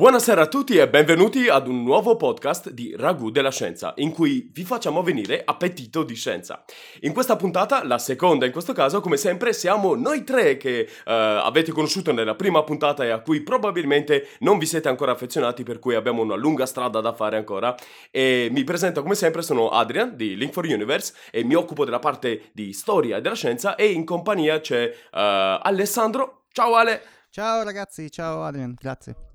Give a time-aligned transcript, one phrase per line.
[0.00, 4.48] Buonasera a tutti e benvenuti ad un nuovo podcast di Ragù della Scienza, in cui
[4.50, 6.64] vi facciamo venire appetito di scienza.
[7.00, 11.02] In questa puntata, la seconda in questo caso, come sempre, siamo noi tre che uh,
[11.04, 15.78] avete conosciuto nella prima puntata e a cui probabilmente non vi siete ancora affezionati, per
[15.78, 17.74] cui abbiamo una lunga strada da fare ancora.
[18.10, 21.98] E mi presento come sempre, sono Adrian di Link for Universe e mi occupo della
[21.98, 26.44] parte di storia della scienza e in compagnia c'è uh, Alessandro.
[26.52, 27.02] Ciao Ale!
[27.28, 29.29] Ciao ragazzi, ciao Adrian, grazie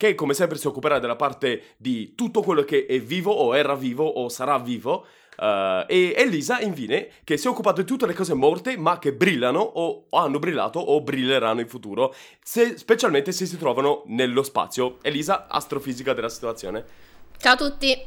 [0.00, 3.74] che come sempre si occuperà della parte di tutto quello che è vivo o era
[3.74, 5.04] vivo o sarà vivo.
[5.36, 9.12] Uh, e Elisa, infine, che si è occupata di tutte le cose morte ma che
[9.12, 15.00] brillano o hanno brillato o brilleranno in futuro, se, specialmente se si trovano nello spazio.
[15.02, 16.82] Elisa, astrofisica della situazione.
[17.36, 18.04] Ciao a tutti!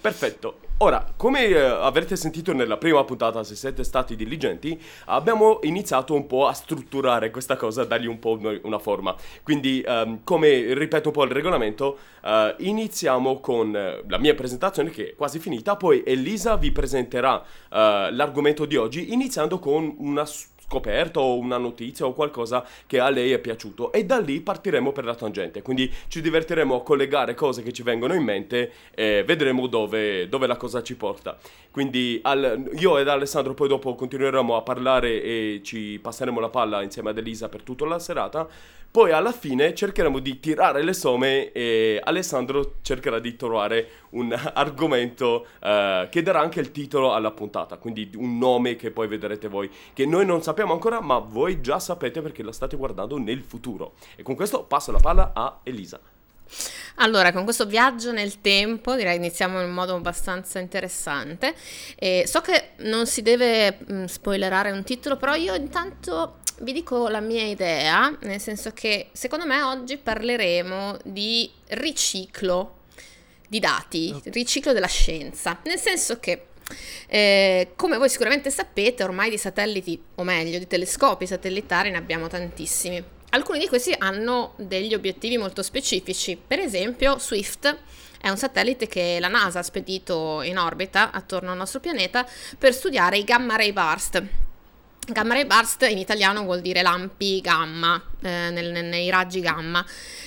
[0.00, 0.71] Perfetto.
[0.82, 6.26] Ora, come eh, avrete sentito nella prima puntata, se siete stati diligenti, abbiamo iniziato un
[6.26, 9.14] po' a strutturare questa cosa, dargli un po' una forma.
[9.44, 14.90] Quindi, um, come ripeto un po' il regolamento, uh, iniziamo con uh, la mia presentazione
[14.90, 20.24] che è quasi finita, poi Elisa vi presenterà uh, l'argomento di oggi, iniziando con una
[20.72, 24.90] scoperto o una notizia o qualcosa che a lei è piaciuto e da lì partiremo
[24.92, 25.60] per la tangente.
[25.60, 30.46] Quindi ci divertiremo a collegare cose che ci vengono in mente e vedremo dove, dove
[30.46, 31.36] la cosa ci porta.
[31.70, 36.82] Quindi al, io ed Alessandro poi dopo continueremo a parlare e ci passeremo la palla
[36.82, 38.48] insieme ad Elisa per tutta la serata.
[38.92, 45.46] Poi alla fine cercheremo di tirare le somme e Alessandro cercherà di trovare un argomento
[45.60, 49.70] uh, che darà anche il titolo alla puntata, quindi un nome che poi vedrete voi,
[49.94, 53.94] che noi non sappiamo ancora, ma voi già sapete perché la state guardando nel futuro.
[54.14, 55.98] E con questo passo la palla a Elisa.
[56.96, 61.54] Allora, con questo viaggio nel tempo, direi iniziamo in modo abbastanza interessante.
[61.96, 66.72] E so che non si deve mh, mm, spoilerare un titolo, però io intanto vi
[66.72, 72.80] dico la mia idea, nel senso che secondo me oggi parleremo di riciclo
[73.48, 76.46] di dati, riciclo della scienza, nel senso che
[77.08, 82.28] eh, come voi sicuramente sapete, ormai di satelliti, o meglio, di telescopi satellitari ne abbiamo
[82.28, 83.02] tantissimi.
[83.30, 87.78] Alcuni di questi hanno degli obiettivi molto specifici, per esempio Swift
[88.20, 92.26] è un satellite che la NASA ha spedito in orbita attorno al nostro pianeta
[92.56, 94.22] per studiare i gamma ray burst,
[95.04, 99.84] Gamma ray burst in italiano vuol dire lampi gamma, eh, nel, nei raggi gamma.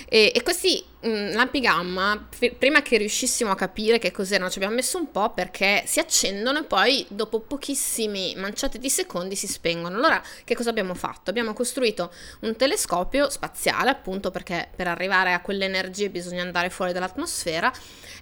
[0.08, 4.50] E, e questi mh, mm, lampi gamma, f- prima che riuscissimo a capire che cos'erano,
[4.50, 9.36] ci abbiamo messo un po' perché si accendono e poi dopo pochissimi manciate di secondi
[9.36, 9.96] si spengono.
[9.96, 11.30] Allora, che cosa abbiamo fatto?
[11.30, 12.12] Abbiamo costruito
[12.42, 17.72] un telescopio spaziale, appunto perché per arrivare a quelle energie bisogna andare fuori dall'atmosfera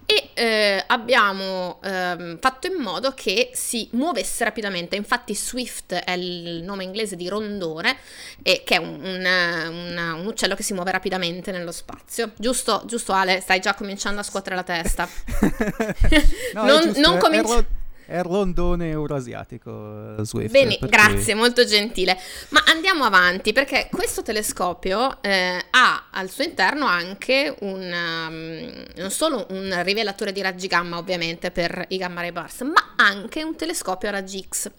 [0.06, 4.96] e eh, abbiamo eh, fatto in modo che si muovesse rapidamente.
[4.96, 7.98] Infatti Swift è il nome inglese di rondone,
[8.42, 12.32] eh, che è un, un, un, un, uccello che si muove rapidamente nello spazio.
[12.38, 15.08] Giusto, giusto Ale, stai già cominciando a scuotere la testa.
[16.54, 19.72] no, non, non cominciare è il rondone euroasiatico
[20.18, 20.52] uh, Swift.
[20.52, 21.42] Bene, grazie, cui...
[21.42, 22.18] molto gentile.
[22.50, 29.12] Ma andiamo avanti perché questo telescopio eh, ha al suo interno anche un, um, non
[29.12, 33.56] solo un rivelatore di raggi gamma ovviamente per i gamma ray burst, ma anche un
[33.56, 34.72] telescopio a raggi X.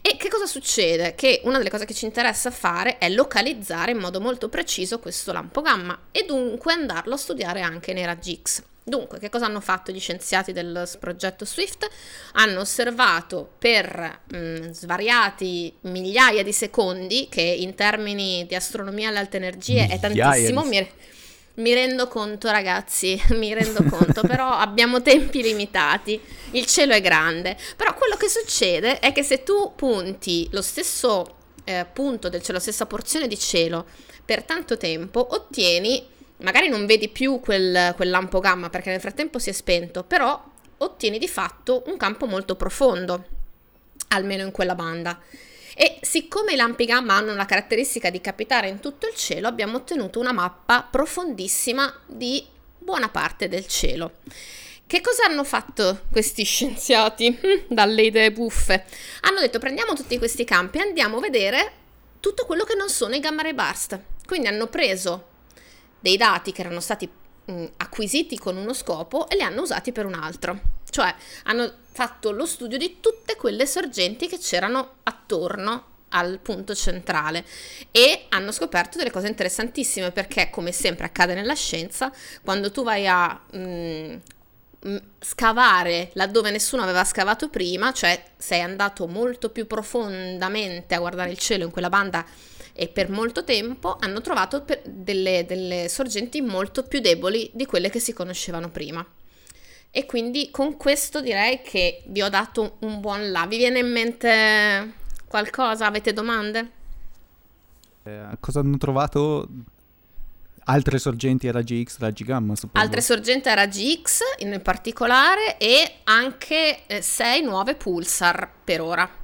[0.00, 1.14] E che cosa succede?
[1.14, 5.32] Che una delle cose che ci interessa fare è localizzare in modo molto preciso questo
[5.32, 8.62] lampo gamma e dunque andarlo a studiare anche nei raggi X.
[8.88, 11.88] Dunque, che cosa hanno fatto gli scienziati del progetto SWIFT?
[12.32, 19.18] Hanno osservato per mh, mm, svariati migliaia di secondi, che in termini di astronomia alle
[19.18, 20.68] alte energie migliaia è tantissimo, di...
[20.68, 20.90] mi,
[21.56, 26.18] mi rendo conto ragazzi, mi rendo conto, però abbiamo tempi limitati,
[26.52, 31.36] il cielo è grande, però quello che succede è che se tu punti lo stesso
[31.64, 33.84] eh, punto del cielo, la stessa porzione di cielo
[34.24, 39.38] per tanto tempo, ottieni magari non vedi più quel, quel lampo gamma perché nel frattempo
[39.38, 40.42] si è spento, però
[40.78, 43.24] ottieni di fatto un campo molto profondo,
[44.08, 45.20] almeno in quella banda.
[45.74, 49.76] E siccome i lampi gamma hanno la caratteristica di capitare in tutto il cielo, abbiamo
[49.76, 52.44] ottenuto una mappa profondissima di
[52.78, 54.14] buona parte del cielo.
[54.86, 57.38] Che cosa hanno fatto questi scienziati
[57.68, 58.86] dalle idee buffe?
[59.20, 61.72] Hanno detto prendiamo tutti questi campi e andiamo a vedere
[62.20, 64.00] tutto quello che non sono i gamma ray burst.
[64.26, 65.26] Quindi hanno preso
[66.00, 67.08] dei dati che erano stati
[67.44, 70.76] mh, acquisiti con uno scopo e li hanno usati per un altro.
[70.90, 71.14] Cioè
[71.44, 77.44] hanno fatto lo studio di tutte quelle sorgenti che c'erano attorno al punto centrale
[77.90, 82.10] e hanno scoperto delle cose interessantissime perché come sempre accade nella scienza
[82.42, 84.16] quando tu vai a mh,
[85.18, 91.38] scavare laddove nessuno aveva scavato prima cioè sei andato molto più profondamente a guardare il
[91.38, 92.24] cielo in quella banda
[92.78, 97.98] e per molto tempo hanno trovato delle, delle sorgenti molto più deboli di quelle che
[97.98, 99.04] si conoscevano prima.
[99.90, 103.46] E quindi con questo direi che vi ho dato un buon là.
[103.46, 104.92] Vi viene in mente
[105.26, 105.86] qualcosa?
[105.86, 106.70] Avete domande?
[108.04, 109.48] Eh, cosa hanno trovato
[110.64, 112.54] altre sorgenti a raggi X, raggi gamma?
[112.54, 112.78] Suppongo.
[112.78, 119.17] Altre sorgenti a raggi X in particolare e anche eh, sei nuove pulsar per ora.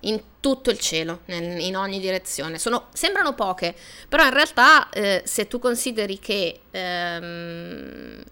[0.00, 2.58] In tutto il cielo, nel, in ogni direzione.
[2.58, 3.74] Sono, sembrano poche,
[4.08, 8.22] però in realtà eh, se tu consideri che ehm,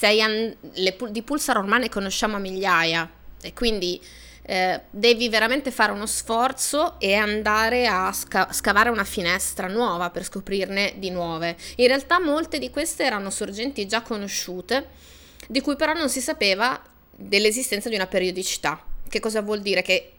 [0.00, 3.08] an- le, di pulsar ormai ne conosciamo a migliaia
[3.40, 4.02] e quindi
[4.42, 10.24] eh, devi veramente fare uno sforzo e andare a sca- scavare una finestra nuova per
[10.24, 11.56] scoprirne di nuove.
[11.76, 14.88] In realtà molte di queste erano sorgenti già conosciute,
[15.48, 18.82] di cui però non si sapeva dell'esistenza di una periodicità.
[19.08, 19.82] Che cosa vuol dire?
[19.82, 20.15] Che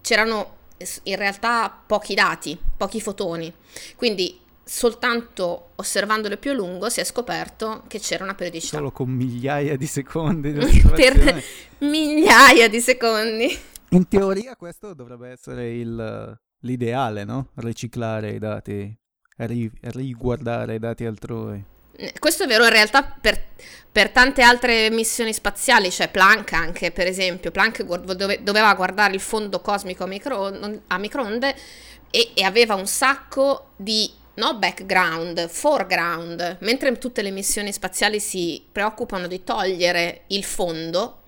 [0.00, 0.56] c'erano
[1.04, 3.52] in realtà pochi dati, pochi fotoni.
[3.96, 8.76] Quindi soltanto osservandole più a lungo si è scoperto che c'era una periodicità.
[8.76, 10.52] Solo con migliaia di secondi.
[10.94, 11.42] per
[11.78, 13.58] migliaia di secondi.
[13.90, 17.48] In teoria questo dovrebbe essere il, l'ideale, no?
[17.54, 18.94] Riciclare i dati,
[19.36, 21.64] ri, riguardare i dati altrui.
[22.18, 23.42] Questo è vero in realtà per,
[23.90, 29.20] per, tante altre missioni spaziali, cioè Planck anche per esempio, Planck dove, doveva guardare il
[29.20, 31.54] fondo cosmico a, micro, a microonde
[32.10, 38.64] e, e aveva un sacco di no background, foreground, mentre tutte le missioni spaziali si
[38.70, 41.22] preoccupano di togliere il fondo,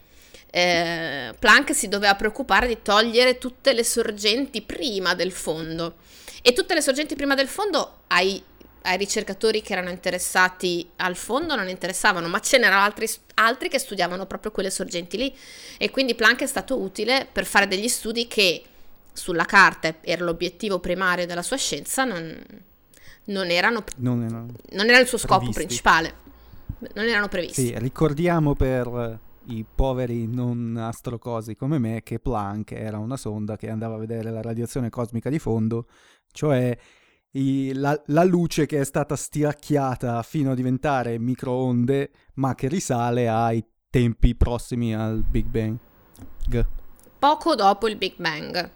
[0.50, 5.96] eh, Planck si doveva preoccupare di togliere tutte le sorgenti prima del fondo.
[6.42, 8.42] E tutte le sorgenti prima del fondo ai,
[8.82, 13.78] ai ricercatori che erano interessati al fondo non interessavano, ma ce n'erano altri, altri che
[13.78, 15.34] studiavano proprio quelle sorgenti lì.
[15.78, 18.62] E quindi Planck è stato utile per fare degli studi che
[19.12, 22.42] sulla carta era l'obiettivo primario della sua scienza, non,
[23.24, 25.62] non erano, non erano, non era il suo scopo previsti.
[25.62, 26.14] principale.
[26.94, 27.66] Non erano previsti.
[27.66, 33.68] Sì, ricordiamo per i poveri non astrocosi come me che Planck era una sonda che
[33.68, 35.86] andava a vedere la radiazione cosmica di fondo,
[36.32, 36.76] cioè
[37.32, 43.28] i, la, la, luce che è stata stiracchiata fino a diventare microonde, ma che risale
[43.28, 45.76] ai tempi prossimi al Big Bang.
[46.46, 46.64] G.
[47.18, 48.70] Poco dopo il Big Bang.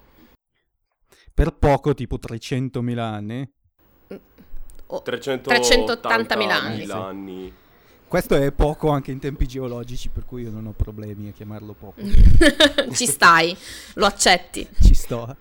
[1.33, 3.51] Per poco, tipo 300.000 anni.
[4.89, 6.91] 380.000 anni.
[6.91, 7.53] anni.
[8.07, 11.73] Questo è poco anche in tempi geologici, per cui io non ho problemi a chiamarlo
[11.73, 12.01] poco.
[12.93, 13.57] Ci stai,
[13.95, 14.69] lo accetti.
[14.81, 15.37] Ci sto.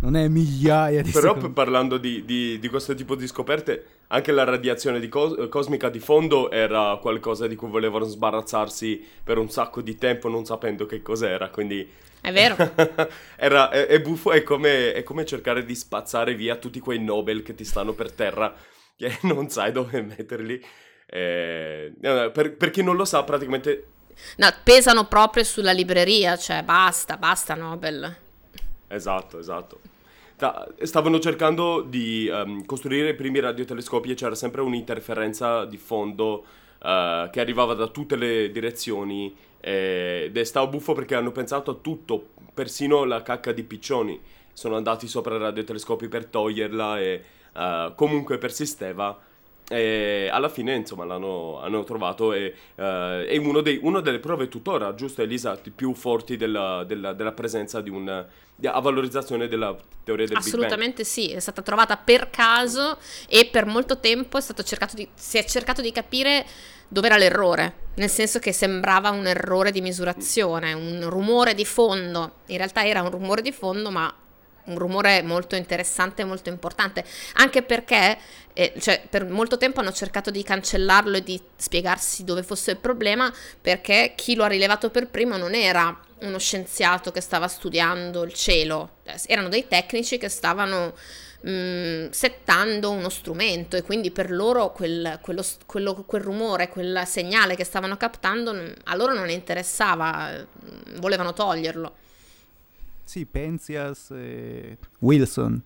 [0.00, 1.54] Non è migliaia di Però secondi.
[1.54, 5.98] parlando di, di, di, questo tipo di scoperte, anche la radiazione di cos- cosmica di
[5.98, 11.02] fondo era qualcosa di cui volevano sbarazzarsi per un sacco di tempo non sapendo che
[11.02, 11.88] cos'era, quindi...
[12.20, 12.56] È vero.
[13.36, 17.42] era, è, è buffo, è come, è come cercare di spazzare via tutti quei Nobel
[17.42, 18.54] che ti stanno per terra
[18.96, 20.64] che non sai dove metterli.
[21.06, 23.86] Eh, per, per, chi non lo sa, praticamente...
[24.36, 28.26] No, pesano proprio sulla libreria, cioè basta, basta Nobel.
[28.88, 29.80] Esatto, esatto.
[30.82, 36.44] Stavano cercando di um, costruire i primi radiotelescopi e c'era sempre un'interferenza di fondo
[36.78, 41.74] uh, che arrivava da tutte le direzioni ed è stato buffo perché hanno pensato a
[41.74, 44.20] tutto, persino la cacca di piccioni.
[44.52, 47.24] Sono andati sopra i radiotelescopi per toglierla e
[47.54, 49.18] uh, comunque persisteva.
[49.70, 54.48] E alla fine, insomma, l'hanno hanno trovato e uh, è uno dei, una delle prove
[54.48, 60.26] tuttora, giusto Elisa, più forti della, della, della presenza di un, a valorizzazione della teoria
[60.26, 62.96] del Assolutamente sì, è stata trovata per caso
[63.28, 64.42] e per molto tempo è
[64.94, 66.46] di, si è cercato di capire
[66.88, 72.36] dove era l'errore, nel senso che sembrava un errore di misurazione, un rumore di fondo,
[72.46, 74.12] in realtà era un rumore di fondo ma
[74.68, 78.18] un rumore molto interessante e molto importante, anche perché
[78.52, 82.78] eh, cioè, per molto tempo hanno cercato di cancellarlo e di spiegarsi dove fosse il
[82.78, 88.24] problema, perché chi lo ha rilevato per primo non era uno scienziato che stava studiando
[88.24, 88.96] il cielo,
[89.26, 90.94] erano dei tecnici che stavano
[91.42, 97.02] mh, mm, settando uno strumento e quindi per loro quel, quello, quello, quel rumore, quel
[97.06, 98.50] segnale che stavano captando
[98.84, 100.30] a loro non interessava,
[100.96, 101.94] volevano toglierlo.
[103.08, 105.62] Sì, Penzias e Wilson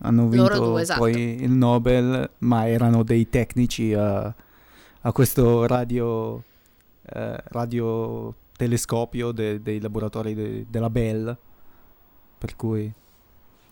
[0.00, 1.00] hanno vinto due, esatto.
[1.00, 4.22] poi il Nobel, ma erano dei tecnici a,
[5.00, 6.44] a questo radio,
[7.04, 11.34] eh, radiotelescopio de, dei laboratori de, della Bell.
[12.36, 12.92] Per cui...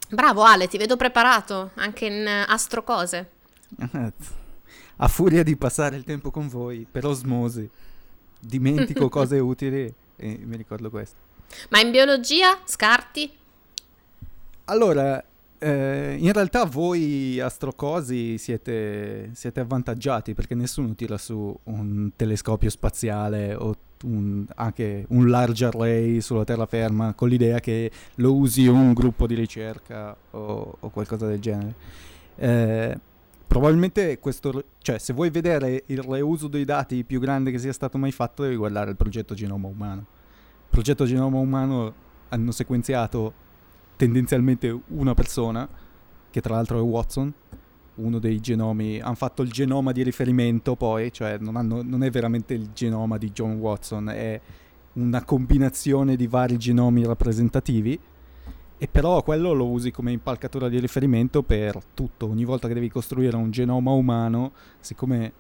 [0.09, 3.31] Bravo Ale, ti vedo preparato anche in astrocose.
[4.97, 7.69] a furia di passare il tempo con voi, per osmosi,
[8.41, 11.26] dimentico cose utili e mi ricordo questo.
[11.71, 13.31] Ma in biologia scarti?
[14.67, 15.23] Allora,
[15.59, 23.55] Eh, in realtà voi astrocosi siete, siete, avvantaggiati perché nessuno tira su un telescopio spaziale
[23.55, 23.75] o
[24.05, 29.35] un, anche un large array sulla terraferma con l'idea che lo usi un gruppo di
[29.35, 31.75] ricerca o, o qualcosa del genere.
[32.37, 32.99] Eh,
[33.47, 37.97] probabilmente questo, cioè se vuoi vedere il reuso dei dati più grande che sia stato
[37.97, 40.05] mai fatto devi guardare il progetto Genoma Umano.
[40.77, 41.95] Progetto Genoma Umano
[42.29, 43.33] hanno sequenziato
[43.97, 45.67] tendenzialmente una persona,
[46.29, 47.33] che tra l'altro è Watson,
[47.95, 52.11] uno dei genomi, hanno fatto il genoma di riferimento poi, cioè non, hanno, non è
[52.11, 54.39] veramente il genoma di John Watson, è
[54.93, 57.99] una combinazione di vari genomi rappresentativi
[58.77, 62.29] e però quello lo usi come impalcatura di riferimento per tutto.
[62.29, 65.33] Ogni volta che devi costruire un genoma umano, siccome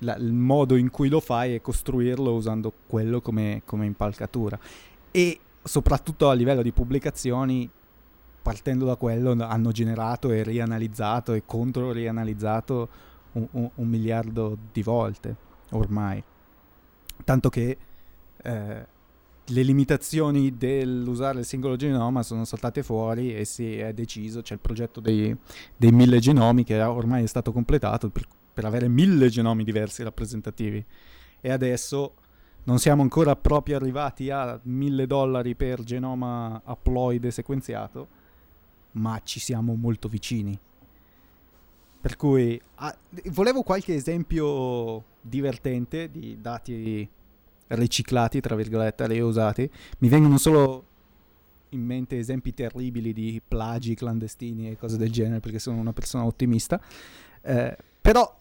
[0.00, 4.58] la, il modo in cui lo fai è costruirlo usando quello come, come impalcatura.
[5.10, 7.68] E soprattutto a livello di pubblicazioni
[8.40, 12.88] partendo da quello hanno generato e rianalizzato e contro rianalizzato
[13.32, 15.36] un, un, un miliardo di volte
[15.70, 16.22] ormai.
[17.24, 17.76] Tanto che
[18.42, 18.86] eh,
[19.44, 24.60] le limitazioni dell'usare il singolo genoma sono saltate fuori e si è deciso, c'è il
[24.60, 25.34] progetto dei,
[25.76, 28.26] dei mille genomi che ormai è stato completato per,
[28.58, 30.84] per avere mille genomi diversi rappresentativi.
[31.40, 32.14] E adesso
[32.64, 38.08] non siamo ancora proprio arrivati a mille dollari per genoma haploide sequenziato,
[38.92, 40.58] ma ci siamo molto vicini.
[42.00, 42.96] Per cui ah,
[43.26, 47.08] volevo qualche esempio divertente di dati
[47.68, 49.70] riciclati, tra virgolette, riusati.
[49.98, 50.84] Mi vengono solo
[51.68, 56.24] in mente esempi terribili di plagi clandestini e cose del genere, perché sono una persona
[56.24, 56.82] ottimista.
[57.40, 58.36] Eh, però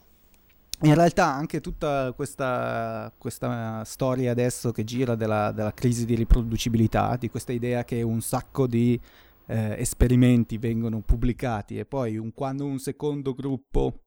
[0.82, 7.18] in realtà anche tutta questa, questa, storia adesso che gira della, della crisi di riproducibilità,
[7.18, 9.00] di questa idea che un sacco di
[9.48, 14.04] eh, esperimenti vengono pubblicati e poi un, quando un secondo gruppo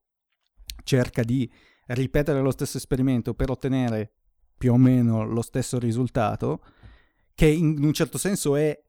[0.83, 1.49] cerca di
[1.87, 4.11] ripetere lo stesso esperimento per ottenere
[4.57, 6.63] più o meno lo stesso risultato,
[7.33, 8.79] che in un certo senso è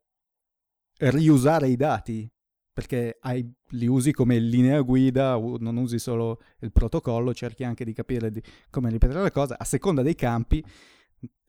[0.99, 2.31] riusare i dati,
[2.73, 7.93] perché hai, li usi come linea guida, non usi solo il protocollo, cerchi anche di
[7.93, 10.65] capire di come ripetere le cose, a seconda dei campi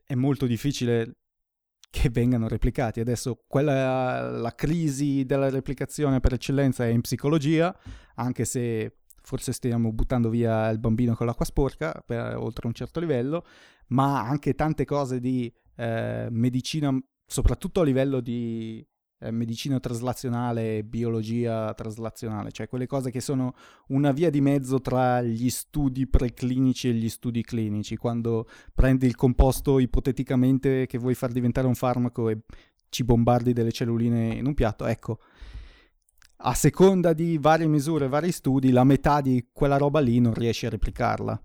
[0.06, 1.18] è molto difficile
[1.90, 3.00] che vengano replicati.
[3.00, 7.76] Adesso quella, la crisi della replicazione per eccellenza è in psicologia,
[8.16, 13.00] anche se forse stiamo buttando via il bambino con l'acqua sporca per, oltre un certo
[13.00, 13.46] livello,
[13.88, 16.94] ma anche tante cose di eh, medicina,
[17.26, 18.86] soprattutto a livello di
[19.24, 23.54] eh, medicina traslazionale e biologia traslazionale, cioè quelle cose che sono
[23.88, 29.16] una via di mezzo tra gli studi preclinici e gli studi clinici, quando prendi il
[29.16, 32.40] composto ipoteticamente che vuoi far diventare un farmaco e
[32.90, 35.20] ci bombardi delle celluline in un piatto, ecco,
[36.46, 40.66] a seconda di varie misure, vari studi, la metà di quella roba lì non riesci
[40.66, 41.42] a replicarla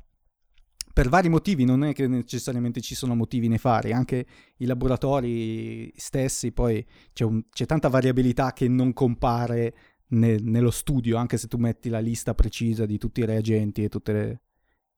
[0.99, 4.27] per vari motivi, non è che necessariamente ci sono motivi nefari, anche
[4.57, 9.75] i laboratori stessi, poi c'è, un, c'è tanta variabilità che non compare
[10.09, 13.89] ne, nello studio, anche se tu metti la lista precisa di tutti i reagenti e
[13.89, 14.41] tutte le,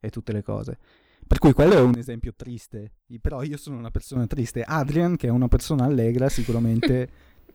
[0.00, 0.78] e tutte le cose.
[1.26, 4.62] Per cui quello è un esempio triste, però io sono una persona triste.
[4.62, 7.10] Adrian, che è una persona allegra, sicuramente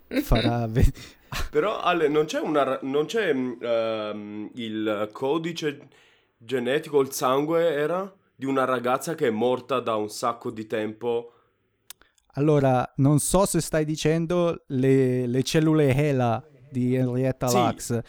[0.22, 0.68] farà...
[0.68, 0.94] Ve-
[1.50, 5.88] però Ale, non c'è, una, non c'è uh, il codice
[6.38, 8.16] genetico, il sangue era?
[8.36, 11.32] Di una ragazza che è morta da un sacco di tempo.
[12.34, 17.56] Allora, non so se stai dicendo le, le cellule HeLa di Henrietta sì.
[17.56, 18.00] Lacks.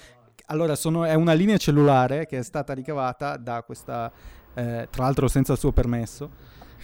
[0.47, 4.11] Allora, sono, è una linea cellulare che è stata ricavata da questa,
[4.55, 6.31] eh, tra l'altro senza il suo permesso,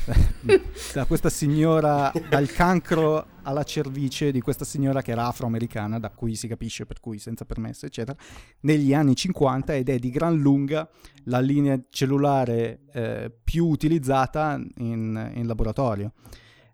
[0.95, 6.35] da questa signora, dal cancro alla cervice di questa signora che era afroamericana, da cui
[6.35, 8.17] si capisce per cui senza permesso, eccetera,
[8.61, 10.89] negli anni 50 ed è di gran lunga
[11.25, 16.13] la linea cellulare eh, più utilizzata in, in laboratorio.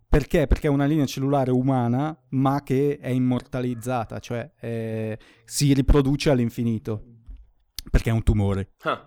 [0.09, 0.47] Perché?
[0.47, 7.05] Perché è una linea cellulare umana, ma che è immortalizzata, cioè eh, si riproduce all'infinito,
[7.91, 8.71] perché è un tumore.
[8.85, 9.07] Ah.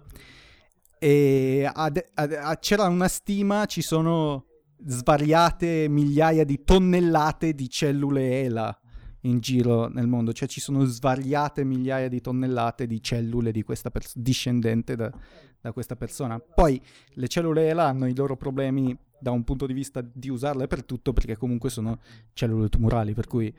[1.03, 4.45] E ad, ad, ad, c'era una stima, ci sono
[4.85, 8.79] svariate migliaia di tonnellate di cellule ELA
[9.21, 13.89] in giro nel mondo, cioè ci sono svariate migliaia di tonnellate di cellule di questa
[13.89, 15.11] pers- discendente da,
[15.59, 16.37] da, questa persona.
[16.37, 16.79] Poi
[17.13, 20.83] le cellule ELA hanno i loro problemi da un punto di vista di usarle per
[20.83, 21.99] tutto, perché comunque sono
[22.33, 23.53] cellule tumorali, per cui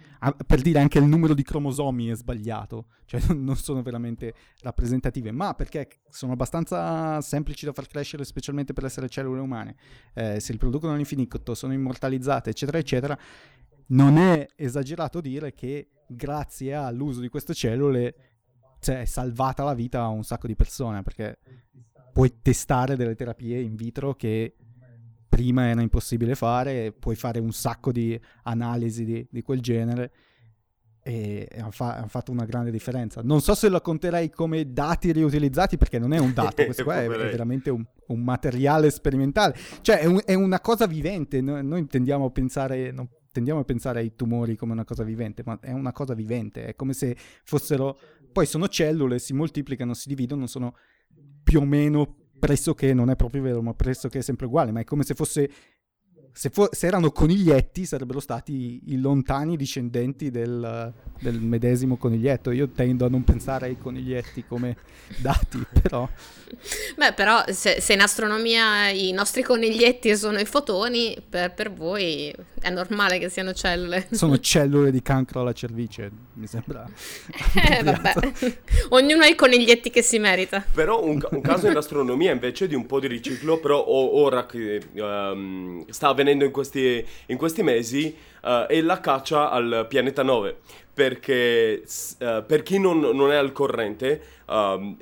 [0.44, 5.54] per dire anche il numero di cromosomi è sbagliato, cioè non sono veramente rappresentative, ma
[5.54, 9.76] perché sono abbastanza semplici da far crescere, specialmente per essere cellule umane,
[10.14, 13.18] eh, si riproducono all'infinito, sono immortalizzate, eccetera, eccetera.
[13.88, 18.14] non è esagerato dire che grazie all'uso di queste cellule
[18.80, 21.38] cioè, è salvata la vita a un sacco di persone perché
[22.12, 24.56] puoi testare delle terapie in vitro che
[25.32, 30.12] prima era impossibile fare, puoi fare un sacco di analisi di, di quel genere
[31.02, 33.22] e hanno fa- fatto una grande differenza.
[33.22, 37.00] Non so se lo conterei come dati riutilizzati perché non è un dato, questo qua
[37.00, 41.64] è, è, veramente un, un, materiale sperimentale, cioè è, un, è una cosa vivente, noi,
[41.64, 45.58] noi tendiamo, a pensare, non, tendiamo a pensare ai tumori come una cosa vivente, ma
[45.62, 47.98] è una cosa vivente, è come se fossero,
[48.30, 50.74] poi sono cellule, si moltiplicano, si dividono, sono
[51.42, 55.04] più o meno pressoché, non è proprio vero, ma pressoché sempre uguale, ma è come
[55.04, 55.48] se fosse
[56.32, 62.50] se, fo- se, erano coniglietti sarebbero stati i lontani discendenti del, del, medesimo coniglietto.
[62.50, 64.76] Io tendo a non pensare ai coniglietti come
[65.20, 66.08] dati, però...
[66.96, 72.32] Beh, però se, se in astronomia i nostri coniglietti sono i fotoni, per, per, voi
[72.60, 74.06] è normale che siano cellule.
[74.10, 76.86] Sono cellule di cancro alla cervice, mi sembra.
[77.68, 78.14] Eh, vabbè.
[78.90, 80.62] Ognuno ha i coniglietti che si merita.
[80.74, 84.80] Però un, un caso in astronomia invece di un po' di riciclo, però ora che
[84.94, 90.22] um, sta avvenendo avvenendo in questi, in questi mesi uh, è la caccia al pianeta
[90.22, 90.56] 9.
[90.94, 94.96] Perché uh, per chi non, non, è al corrente, um,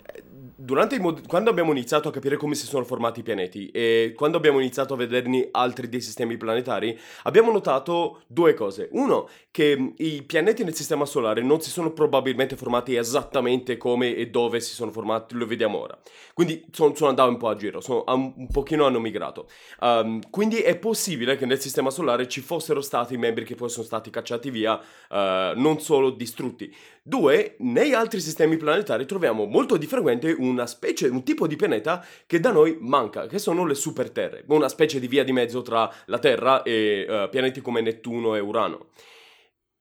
[0.98, 4.58] mod- quando abbiamo iniziato a capire come si sono formati i pianeti e quando abbiamo
[4.58, 8.88] iniziato a vederni altri dei sistemi planetari, abbiamo notato due cose.
[8.92, 14.30] Uno, che i pianeti nel sistema solare non si sono probabilmente formati esattamente come e
[14.30, 15.98] dove si sono formati, lo vediamo ora.
[16.34, 19.48] Quindi sono, sono andato un po' a giro, sono, un, un pochino hanno migrato.
[19.80, 23.84] Um, quindi è possibile che nel sistema solare ci fossero stati membri che poi sono
[23.84, 26.74] stati cacciati via, uh, non solo distrutti.
[27.10, 32.06] Due, nei altri sistemi planetari troviamo molto di frequente una specie, un tipo di pianeta
[32.24, 35.92] che da noi manca, che sono le superterre, una specie di via di mezzo tra
[36.04, 38.90] la Terra e uh, pianeti come Nettuno e Urano.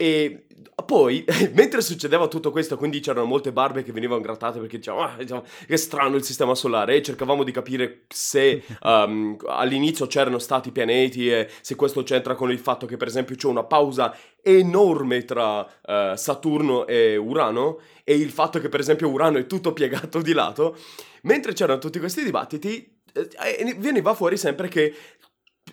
[0.02, 0.46] E
[0.86, 5.16] poi, mentre succedeva tutto questo, quindi c'erano molte barbe che venivano grattate perché dicevano, ah,
[5.18, 10.72] diciamo, che strano il sistema solare, e cercavamo di capire se um, all'inizio c'erano stati
[10.72, 15.26] pianeti e se questo c'entra con il fatto che, per esempio, c'è una pausa enorme
[15.26, 20.22] tra uh, Saturno e Urano, e il fatto che, per esempio, Urano è tutto piegato
[20.22, 20.78] di lato.
[21.24, 24.94] Mentre c'erano tutti questi dibattiti, eh, veniva fuori sempre che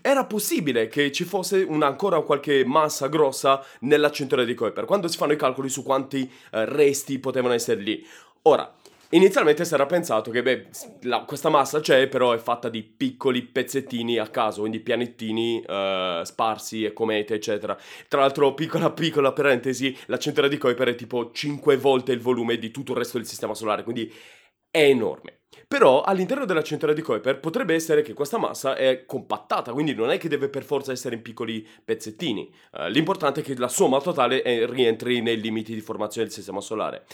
[0.02, 5.08] era possibile che ci fosse una, ancora qualche massa grossa nella cintura di Kuiper, quando
[5.08, 8.04] si fanno i calcoli su quanti uh, resti potevano essere lì.
[8.42, 8.72] Ora,
[9.10, 10.66] inizialmente si era pensato che beh,
[11.02, 16.22] la, questa massa c'è, però è fatta di piccoli pezzettini a caso, quindi pianettini uh,
[16.22, 17.76] sparsi e comete, eccetera.
[18.08, 22.58] Tra l'altro, piccola piccola parentesi, la cintura di Kuiper è tipo 5 volte il volume
[22.58, 24.12] di tutto il resto del sistema solare, quindi
[24.70, 25.40] è enorme.
[25.68, 30.10] Però all'interno della cintura di Kuiper potrebbe essere che questa massa è compattata, quindi non
[30.10, 32.52] è che deve per forza essere in piccoli pezzettini.
[32.72, 36.60] Uh, l'importante è che la somma totale è, rientri nei limiti di formazione del sistema
[36.60, 37.04] solare.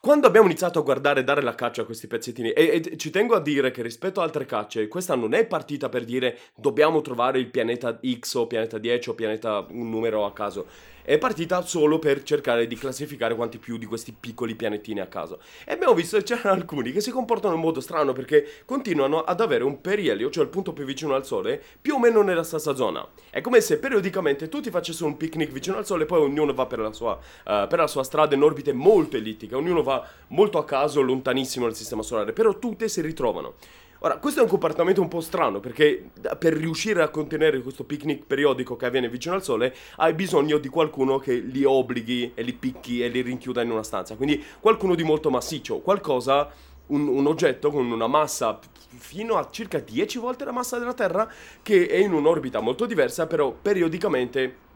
[0.00, 3.10] Quando abbiamo iniziato a guardare e dare la caccia a questi pezzettini, e, e, ci
[3.10, 7.02] tengo a dire che rispetto a altre cacce, questa non è partita per dire dobbiamo
[7.02, 10.66] trovare il pianeta X o pianeta 10 o pianeta un numero a caso
[11.10, 15.40] è partita solo per cercare di classificare quanti più di questi piccoli pianettini a caso.
[15.66, 19.40] E abbiamo visto che c'erano alcuni che si comportano in modo strano perché continuano ad
[19.40, 22.76] avere un perielio, cioè il punto più vicino al Sole, più o meno nella stessa
[22.76, 23.04] zona.
[23.28, 26.66] È come se periodicamente tutti facessero un picnic vicino al Sole e poi ognuno va
[26.66, 30.58] per la sua, uh, per la sua strada in orbite molto ellittiche, ognuno va molto
[30.58, 33.54] a caso, lontanissimo dal sistema solare, però tutte si ritrovano.
[34.02, 38.24] Ora, questo è un comportamento un po' strano perché per riuscire a contenere questo picnic
[38.24, 42.54] periodico che avviene vicino al sole hai bisogno di qualcuno che li obblighi e li
[42.54, 44.16] picchi e li rinchiuda in una stanza.
[44.16, 46.50] Quindi qualcuno di molto massiccio, qualcosa,
[46.86, 48.58] un, un oggetto con una massa
[48.96, 53.26] fino a circa 10 volte la massa della Terra che è in un'orbita molto diversa
[53.26, 54.68] però periodicamente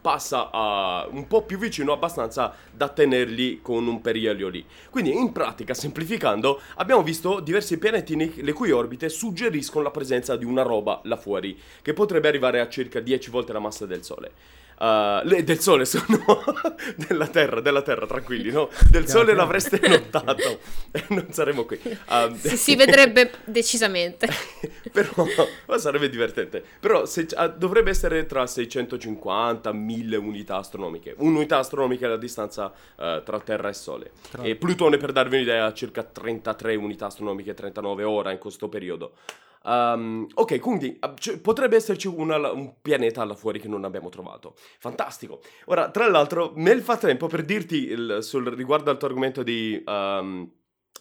[0.00, 4.64] passa a un po' più vicino abbastanza da tenerli con un perielio lì.
[4.90, 10.44] Quindi in pratica, semplificando, abbiamo visto diversi pianeti le cui orbite suggeriscono la presenza di
[10.44, 14.32] una roba là fuori, che potrebbe arrivare a circa 10 volte la massa del Sole.
[14.78, 16.22] Uh, le, del sole sono
[16.94, 18.70] della terra, della terra, tranquilli, no?
[18.88, 20.60] Del sole l'avreste notato
[21.08, 21.80] non saremo qui.
[21.82, 24.28] Uh, si, si, vedrebbe decisamente.
[24.92, 25.26] però
[25.78, 26.62] sarebbe divertente.
[26.78, 31.14] Però se, uh, dovrebbe essere tra 650 e 1000 unità astronomiche.
[31.18, 34.10] Un'unità astronomica è la distanza tra Terra e Sole.
[34.30, 34.42] Tra...
[34.42, 39.12] E Plutone, per darvi un'idea, ha circa 33 unità astronomiche, 39 ora in questo periodo.
[39.68, 44.54] Um, ok, quindi cioè, potrebbe esserci una, un pianeta là fuori che non abbiamo trovato.
[44.78, 45.40] Fantastico.
[45.66, 49.82] Ora, tra l'altro, nel frattempo, per dirti il, sul, riguardo al tuo argomento di...
[49.86, 50.50] Um,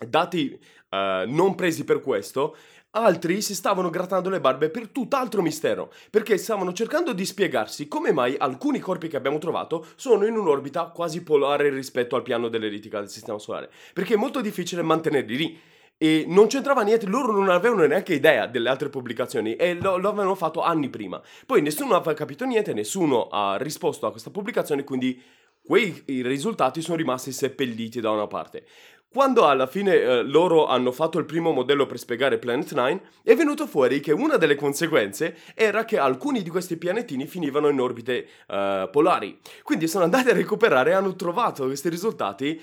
[0.06, 2.56] dati uh, non presi per questo,
[2.92, 8.12] altri si stavano grattando le barbe per tutt'altro mistero, perché stavano cercando di spiegarsi come
[8.12, 13.00] mai alcuni corpi che abbiamo trovato sono in un'orbita quasi polare rispetto al piano dell'elitica
[13.00, 15.60] del Sistema Solare, perché è molto difficile mantenerli lì.
[15.98, 20.10] E non c'entrava niente, loro non avevano neanche idea delle altre pubblicazioni e lo, lo
[20.10, 21.22] avevano fatto anni prima.
[21.46, 25.20] Poi nessuno aveva capito niente, nessuno ha risposto a questa pubblicazione, quindi
[25.64, 28.66] quei risultati sono rimasti seppelliti da una parte.
[29.10, 33.36] Quando alla fine eh, loro hanno fatto il primo modello per spiegare Planet 9, è
[33.36, 38.28] venuto fuori che una delle conseguenze era che alcuni di questi pianetini finivano in orbite
[38.48, 39.40] eh, polari.
[39.64, 42.62] Quindi sono andati a recuperare e hanno trovato questi risultati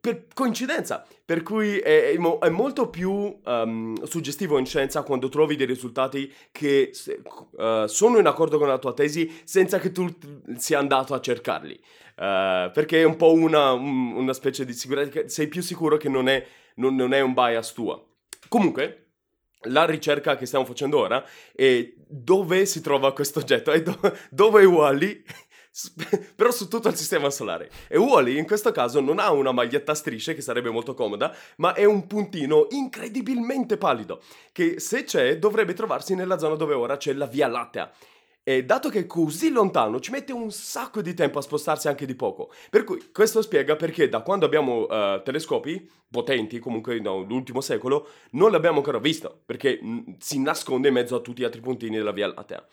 [0.00, 5.66] per coincidenza, per cui è, è molto più um, suggestivo in scienza quando trovi dei
[5.66, 6.90] risultati che
[7.52, 10.08] uh, sono in accordo con la tua tesi senza che tu
[10.56, 11.78] sia andato a cercarli.
[12.16, 16.08] Uh, perché è un po' una, un, una specie di sicurezza, sei più sicuro che
[16.08, 18.02] non è, non, non è un bias tua.
[18.48, 19.10] Comunque,
[19.64, 21.22] la ricerca che stiamo facendo ora
[21.54, 25.22] è dove si trova questo oggetto e do- dove è Wally
[26.34, 27.70] però su tutto il sistema solare.
[27.88, 31.34] E Wally in questo caso non ha una maglietta a strisce, che sarebbe molto comoda,
[31.56, 34.20] ma è un puntino incredibilmente pallido,
[34.52, 37.90] che se c'è dovrebbe trovarsi nella zona dove ora c'è la Via Lattea.
[38.42, 42.06] E dato che è così lontano, ci mette un sacco di tempo a spostarsi anche
[42.06, 42.50] di poco.
[42.70, 48.50] Per cui questo spiega perché da quando abbiamo uh, telescopi potenti, comunque nell'ultimo secolo, non
[48.50, 52.12] l'abbiamo ancora visto, perché mh, si nasconde in mezzo a tutti gli altri puntini della
[52.12, 52.66] Via Lattea.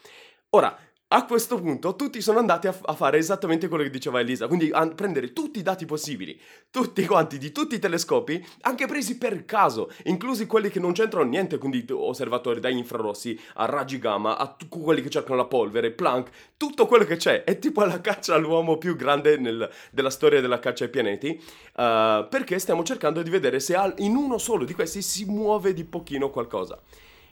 [0.51, 0.75] Ora,
[1.09, 4.47] a questo punto tutti sono andati a, f- a, fare esattamente quello che diceva Elisa,
[4.47, 6.37] quindi a prendere tutti i dati possibili,
[6.69, 11.29] tutti quanti, di tutti i telescopi, anche presi per caso, inclusi quelli che non c'entrano
[11.29, 15.91] niente, quindi osservatori da infrarossi a raggi gamma, a t- quelli che cercano la polvere,
[15.91, 20.41] Planck, tutto quello che c'è, è tipo la caccia all'uomo più grande nel, della storia
[20.41, 24.65] della caccia ai pianeti, uh, perché stiamo cercando di vedere se al- in uno solo
[24.65, 26.77] di questi si muove di pochino qualcosa.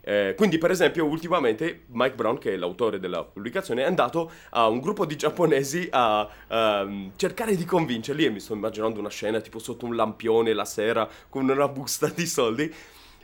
[0.07, 4.67] Eh, quindi, per esempio, ultimamente Mike Brown, che è l'autore della pubblicazione, è andato a
[4.67, 8.25] un gruppo di giapponesi a um, cercare di convincerli.
[8.25, 12.07] E mi sto immaginando una scena tipo sotto un lampione la sera con una busta
[12.13, 12.71] di soldi.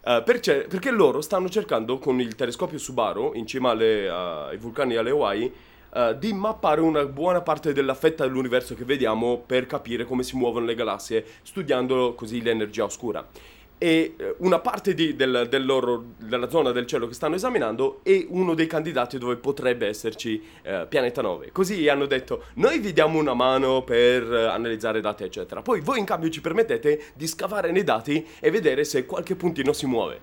[0.04, 4.58] Uh, perché, perché, loro stanno cercando con il telescopio Subaru in cima alle, uh, ai
[4.58, 5.54] vulcani alle Hawaii
[5.94, 10.36] uh, di mappare una buona parte della fetta dell'universo che vediamo per capire come si
[10.36, 13.24] muovono le galassie, studiando così l'energia oscura
[13.84, 18.02] e eh, una parte di, del, del loro, della zona del cielo che stanno esaminando
[18.04, 21.52] è uno dei candidati dove potrebbe esserci eh, pianeta 9.
[21.52, 25.64] Così hanno detto, noi vi diamo una mano per eh, analizzare dati, eccetera.
[25.64, 29.74] Poi voi in cambio ci permettete di scavare nei dati e vedere se qualche puntino
[29.74, 30.20] si muove.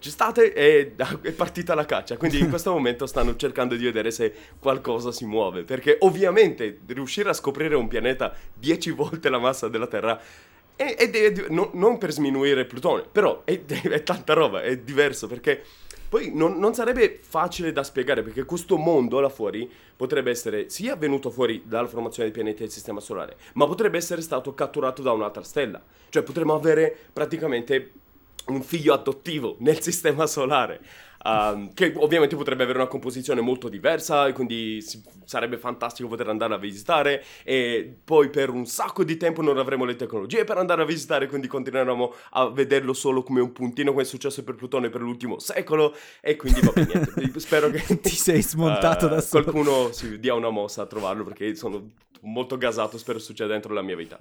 [0.00, 4.10] Ci state e è partita la caccia, quindi in questo momento stanno cercando di vedere
[4.10, 9.68] se qualcosa si muove, perché ovviamente riuscire a scoprire un pianeta 10 volte la massa
[9.68, 10.20] della Terra
[10.78, 15.62] ed è, no, non per sminuire Plutone, però è, è, tanta roba, è diverso perché
[16.08, 20.96] poi non, non, sarebbe facile da spiegare perché questo mondo là fuori potrebbe essere sia
[20.96, 25.12] venuto fuori dalla formazione dei pianeti del Sistema Solare, ma potrebbe essere stato catturato da
[25.12, 25.82] un'altra stella.
[26.08, 27.92] Cioè potremmo avere praticamente
[28.46, 30.80] un figlio adottivo nel Sistema Solare.
[31.24, 36.54] Um, che ovviamente potrebbe avere una composizione molto diversa, quindi si, sarebbe fantastico poter andare
[36.54, 40.82] a visitare e poi per un sacco di tempo non avremo le tecnologie per andare
[40.82, 44.90] a visitare, quindi continueremo a vederlo solo come un puntino come è successo per Plutone
[44.90, 47.32] per l'ultimo secolo e quindi va bene.
[47.36, 49.42] Spero che ti sei smontato uh, da solo.
[49.42, 51.90] Qualcuno si dia una mossa a trovarlo perché sono
[52.22, 54.18] molto gasato, spero succeda dentro la mia vita.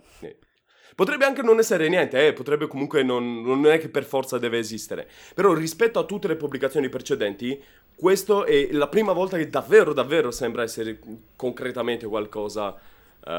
[0.95, 4.57] Potrebbe anche non essere niente, eh, potrebbe comunque non, non è che per forza deve
[4.57, 5.07] esistere.
[5.33, 7.61] Però rispetto a tutte le pubblicazioni precedenti,
[7.95, 10.99] questo è la prima volta che davvero, davvero sembra essere
[11.35, 13.29] concretamente qualcosa uh,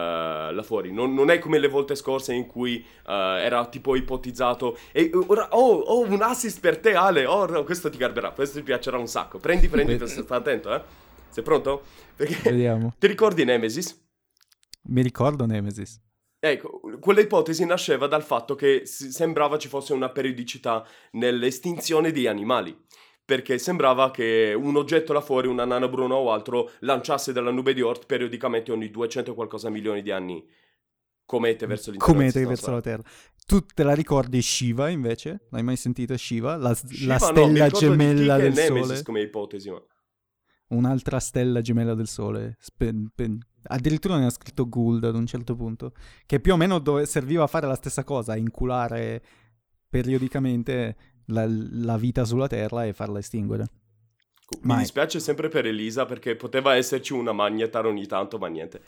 [0.53, 0.93] là fuori.
[0.93, 4.79] Non, non, è come le volte scorse in cui uh, era tipo ipotizzato.
[4.93, 7.25] E ora ho oh, oh, un assist per te, Ale.
[7.25, 9.39] Oh, no, questo ti garberà, questo ti piacerà un sacco.
[9.39, 10.83] Prendi, prendi, stai attento, eh.
[11.31, 11.83] Sei pronto?
[12.17, 12.95] Perché Vediamo.
[12.99, 14.07] Ti ricordi Nemesis?
[14.89, 16.01] Mi ricordo Nemesis.
[16.41, 22.77] Ecco, quella ipotesi nasceva dal fatto che sembrava ci fosse una periodicità nell'estinzione di animali.
[23.25, 27.75] Perché sembrava che un oggetto là fuori, una nana bruna o altro, lanciasse dalla nube
[27.75, 30.47] di Oort periodicamente ogni 200 qualcosa milioni di anni
[31.29, 33.03] comete verso l'interno comete verso la Terra.
[33.45, 35.49] Tu te la ricordi Shiva invece?
[35.51, 36.57] L'hai mai sentito Shiva?
[36.57, 39.03] La, Shiva, la stella no, gemella del Sole?
[39.03, 39.83] come ipotesi, ma
[40.69, 42.57] un'altra stella gemella del Sole.
[42.59, 45.93] Spe- pe- addirittura ne ha scritto Gould ad un certo punto,
[46.27, 49.23] che più o meno dove serviva a fare la stessa cosa, inculare
[49.89, 53.67] periodicamente la, la vita sulla Terra e farla estinguere.
[54.61, 58.81] Mi ma dispiace sempre per Elisa perché poteva esserci una magnetara ogni tanto, ma niente.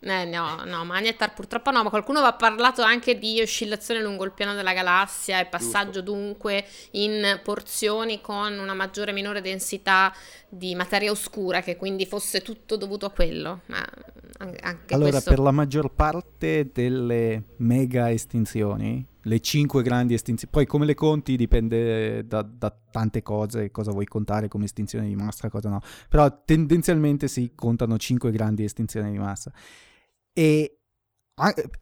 [0.00, 4.32] Eh, no, no, Magnetar purtroppo no, ma qualcuno aveva parlato anche di oscillazione lungo il
[4.32, 6.12] piano della galassia e passaggio Giusto.
[6.12, 10.12] dunque in porzioni con una maggiore e minore densità
[10.48, 13.60] di materia oscura, che quindi fosse tutto dovuto a quello.
[13.66, 13.82] Ma
[14.38, 15.30] anche allora, questo...
[15.30, 21.36] per la maggior parte delle mega estinzioni, le cinque grandi estinzioni, poi come le conti
[21.36, 26.42] dipende da, da tante cose, cosa vuoi contare come estinzione di massa, cosa no, però
[26.44, 29.52] tendenzialmente si contano cinque grandi estinzioni di massa.
[30.32, 30.78] E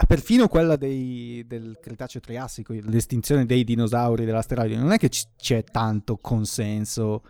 [0.06, 5.62] perfino quella dei, del Cretaceo Triassico, l'estinzione dei dinosauri dell'asteroide, non è che c- c'è
[5.64, 7.22] tanto consenso,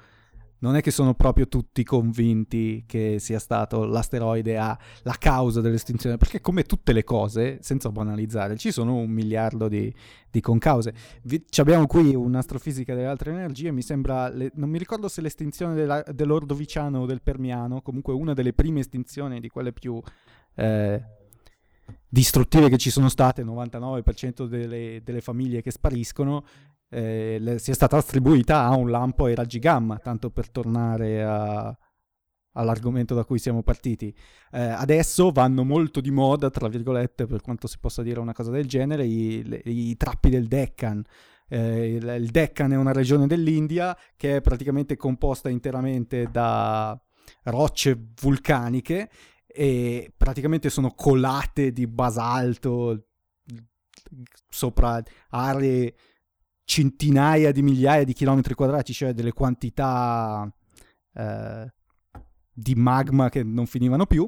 [0.63, 6.17] non è che sono proprio tutti convinti che sia stato l'asteroide a la causa dell'estinzione,
[6.17, 9.93] perché come tutte le cose, senza banalizzare, ci sono un miliardo di,
[10.31, 10.95] di concause.
[11.23, 15.75] Vi, abbiamo qui un'astrofisica delle altre energie, mi sembra, le, non mi ricordo se l'estinzione
[15.75, 20.01] della, dell'Ordoviciano o del Permiano, comunque una delle prime estinzioni di quelle più
[20.55, 21.03] eh,
[22.09, 26.45] distruttive che ci sono state, il 99% delle, delle famiglie che spariscono,
[26.93, 31.77] eh, le, sia stata attribuita a un lampo e raggi gamma, tanto per tornare a,
[32.53, 34.15] all'argomento da cui siamo partiti.
[34.51, 38.51] Eh, adesso vanno molto di moda, tra virgolette, per quanto si possa dire una cosa
[38.51, 41.03] del genere, i, le, i trappi del Deccan.
[41.49, 46.99] Eh, il, il Deccan è una regione dell'India che è praticamente composta interamente da
[47.45, 49.09] rocce vulcaniche
[49.47, 53.07] e praticamente sono colate di basalto
[54.49, 55.95] sopra aree
[56.73, 60.51] centinaia di migliaia di chilometri quadrati, cioè delle quantità
[61.13, 61.73] eh,
[62.51, 64.27] di magma che non finivano più.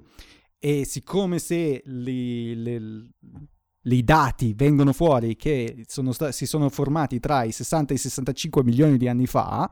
[0.59, 3.09] E siccome se li, le,
[3.83, 7.99] i dati vengono fuori che sono sta- si sono formati tra i 60 e i
[7.99, 9.71] 65 milioni di anni fa,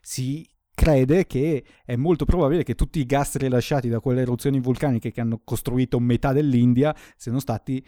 [0.00, 5.12] si crede che è molto probabile che tutti i gas rilasciati da quelle eruzioni vulcaniche
[5.12, 7.84] che hanno costruito metà dell'India siano stati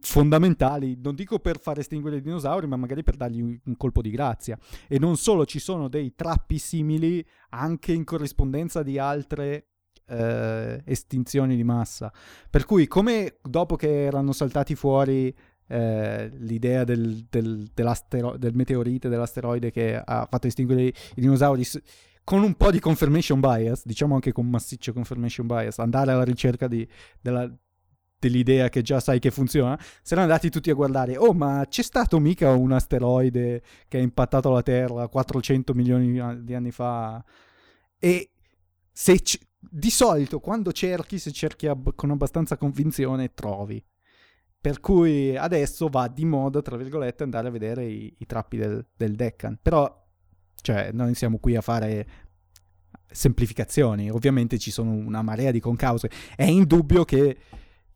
[0.00, 4.10] fondamentali, non dico per far estinguere i dinosauri, ma magari per dargli un colpo di
[4.10, 4.58] grazia.
[4.88, 9.66] E non solo, ci sono dei trappi simili anche in corrispondenza di altre
[10.06, 12.12] eh, estinzioni di massa.
[12.48, 15.34] Per cui, come dopo che erano saltati fuori
[15.68, 21.64] eh, l'idea del, del, del, meteorite, dell'asteroide che ha fatto estinguere i, i dinosauri
[22.24, 26.68] con un po' di confirmation bias, diciamo anche con massiccio confirmation bias, andare alla ricerca
[26.68, 26.86] di,
[27.20, 27.50] della,
[28.28, 32.20] dell'idea che già sai che funziona, erano andati tutti a guardare, oh ma c'è stato
[32.20, 37.22] mica un asteroide che ha impattato la Terra 400 milioni di anni fa
[37.98, 38.30] e
[38.92, 43.84] se c- di solito quando cerchi, se cerchi ab- con abbastanza convinzione, trovi.
[44.60, 48.86] Per cui adesso va di moda, tra virgolette, andare a vedere i, i trappi del,
[48.96, 49.58] del Deccan.
[49.60, 50.06] Però,
[50.60, 52.06] cioè, noi siamo qui a fare
[53.10, 54.10] semplificazioni.
[54.10, 56.10] Ovviamente ci sono una marea di concause.
[56.36, 57.36] È indubbio che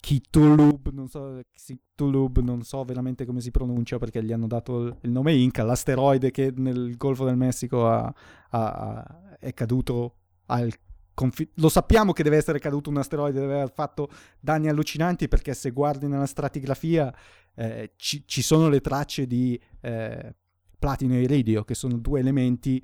[0.06, 5.10] Kitulub, non so, Kitulub, non so veramente come si pronuncia perché gli hanno dato il
[5.10, 8.14] nome Inca, l'asteroide che nel Golfo del Messico ha,
[8.50, 10.14] ha, è caduto
[10.46, 10.72] al
[11.12, 15.54] Confi- lo sappiamo che deve essere caduto un asteroide, deve aver fatto danni allucinanti perché
[15.54, 17.12] se guardi nella stratigrafia
[17.56, 20.34] eh, ci, ci, sono le tracce di eh,
[20.78, 22.80] platino e iridio, che sono due elementi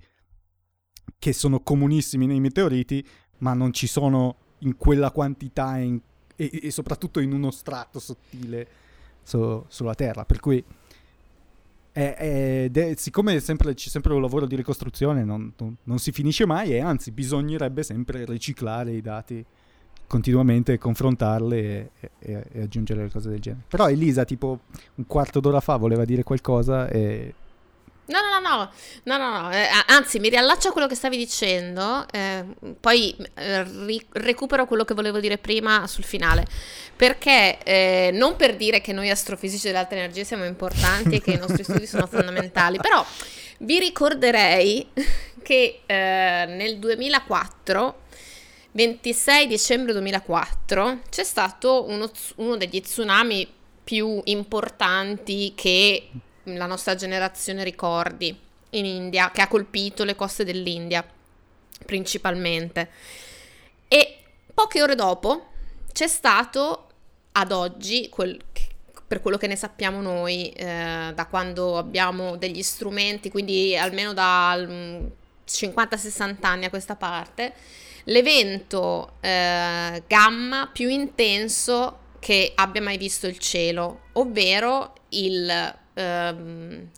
[1.18, 3.06] che sono comunissimi nei meteoriti,
[3.38, 6.00] ma non ci sono in quella quantità e, in,
[6.36, 8.66] e, e soprattutto in uno strato sottile
[9.22, 10.24] su, sulla Terra.
[10.24, 10.62] Per cui
[11.92, 16.10] è, è, de, siccome sempre, c'è sempre un lavoro di ricostruzione, non, non, non, si
[16.10, 19.44] finisce mai e anzi bisognerebbe sempre riciclare i dati
[20.06, 23.64] continuamente, confrontarli e, e, e aggiungere cose del genere.
[23.68, 24.60] Però Elisa, tipo
[24.96, 27.34] un quarto d'ora fa, voleva dire qualcosa e
[28.04, 28.70] No, no, no,
[29.04, 32.44] no, no, no, eh, anzi mi riallaccio a quello che stavi dicendo, eh,
[32.80, 36.44] poi eh, ri- recupero quello che volevo dire prima sul finale,
[36.96, 41.30] perché eh, non per dire che noi astrofisici delle altre energie siamo importanti e che
[41.30, 43.06] i nostri studi sono fondamentali, però
[43.58, 44.88] vi ricorderei
[45.40, 45.94] che eh,
[46.48, 48.00] nel 2004
[48.72, 53.46] 26 dicembre 2004 c'è stato uno, uno degli tsunami
[53.84, 56.08] più importanti che
[56.44, 58.36] la nostra generazione ricordi
[58.70, 61.04] in India, che ha colpito le coste dell'India
[61.84, 62.90] principalmente.
[63.88, 64.18] E
[64.54, 65.48] poche ore dopo
[65.92, 66.88] c'è stato
[67.32, 68.38] ad oggi, quel,
[69.06, 74.54] per quello che ne sappiamo noi, eh, da quando abbiamo degli strumenti, quindi almeno da
[74.56, 77.52] 50-60 anni a questa parte,
[78.04, 86.88] l'evento eh, gamma più intenso che abbia mai visto il cielo, ovvero il ehm,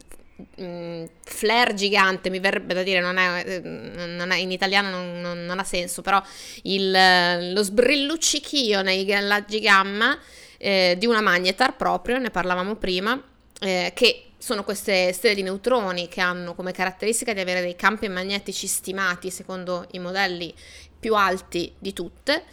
[0.57, 5.45] mh, flare gigante, mi verrebbe da dire, non è, non è in italiano non, non,
[5.45, 6.23] non, ha senso, però
[6.63, 10.19] il, lo sbrilluccichio nei raggi gamma
[10.59, 13.21] eh, di una magnetar proprio, ne parlavamo prima,
[13.61, 18.09] eh, che sono queste stelle di neutroni che hanno come caratteristica di avere dei campi
[18.09, 20.53] magnetici stimati secondo i modelli
[21.01, 22.45] più alti di tutte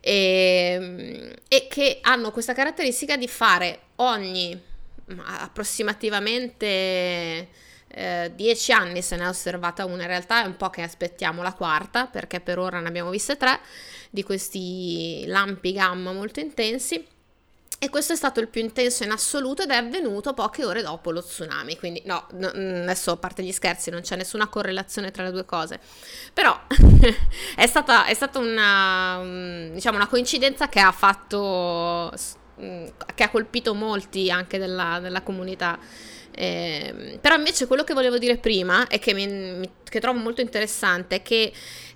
[0.00, 4.58] e, e che hanno questa caratteristica di fare ogni
[5.24, 7.48] approssimativamente
[7.88, 11.42] eh, dieci anni se ne è osservata una, in realtà è un po' che aspettiamo
[11.42, 13.60] la quarta perché per ora ne abbiamo viste tre
[14.10, 17.12] di questi lampi gamma molto intensi
[17.84, 21.10] e questo è stato il più intenso in assoluto ed è avvenuto poche ore dopo
[21.10, 21.76] lo tsunami.
[21.76, 25.44] Quindi, no, no adesso a parte gli scherzi, non c'è nessuna correlazione tra le due
[25.44, 25.78] cose.
[26.32, 26.58] Però
[27.54, 32.10] è stata, è stata una, diciamo, una coincidenza che ha fatto.
[32.56, 35.78] Che ha colpito molti anche della, della comunità.
[36.36, 41.22] Eh, però invece quello che volevo dire prima e che, che trovo molto interessante è
[41.22, 41.52] che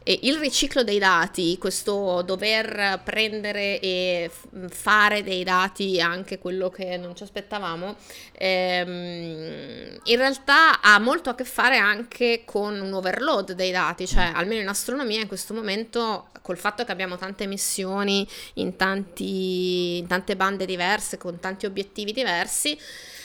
[0.09, 4.31] e il riciclo dei dati, questo dover prendere e
[4.71, 7.95] fare dei dati anche quello che non ci aspettavamo,
[8.33, 14.33] ehm, in realtà ha molto a che fare anche con un overload dei dati, cioè
[14.35, 20.07] almeno in astronomia in questo momento col fatto che abbiamo tante missioni in, tanti, in
[20.07, 22.79] tante bande diverse, con tanti obiettivi diversi,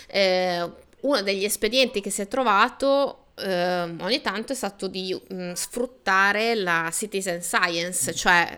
[0.08, 0.70] eh,
[1.04, 6.54] uno degli espedienti che si è trovato Uh, ogni tanto è stato di um, sfruttare
[6.54, 8.56] la citizen science, cioè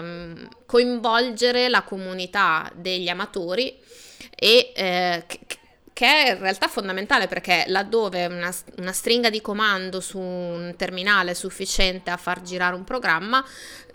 [0.00, 3.76] um, coinvolgere la comunità degli amatori
[4.36, 5.40] e uh, che,
[5.92, 11.32] che è in realtà fondamentale perché laddove una, una, stringa di comando su un terminale
[11.32, 13.44] è sufficiente a far girare un programma,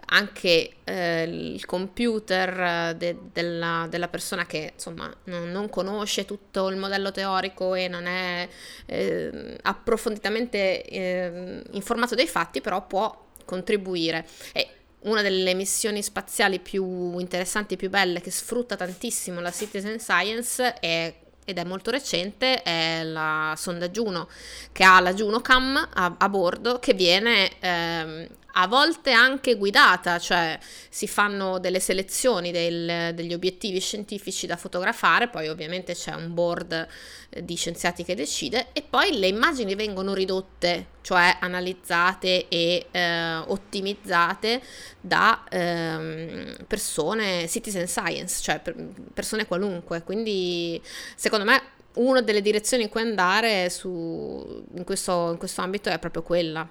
[0.10, 6.78] anche eh, il computer de, della, della, persona che insomma non, non, conosce tutto il
[6.78, 8.48] modello teorico e non è
[8.86, 14.26] eh, approfonditamente eh, informato dei fatti, però può contribuire.
[14.54, 14.70] E
[15.02, 20.74] una delle missioni spaziali più interessanti e più belle che sfrutta tantissimo la citizen science
[20.80, 21.13] è
[21.50, 24.28] ed è molto recente, è la sonda Juno,
[24.74, 28.28] che ha la JunoCam a, a bordo, che viene ehm,
[28.60, 30.58] a volte anche guidata, cioè
[30.89, 36.88] si fanno delle selezioni del, degli obiettivi scientifici da fotografare, poi ovviamente c'è un board
[37.30, 43.36] eh, di scienziati che decide e poi le immagini vengono ridotte, cioè analizzate e eh,
[43.36, 44.62] ottimizzate
[45.00, 48.76] da eh, persone, citizen science, cioè per
[49.13, 50.82] persone qualunque, quindi
[51.15, 51.62] secondo me
[51.98, 56.67] una delle direzioni in cui andare su, in, questo, in questo ambito è proprio quella.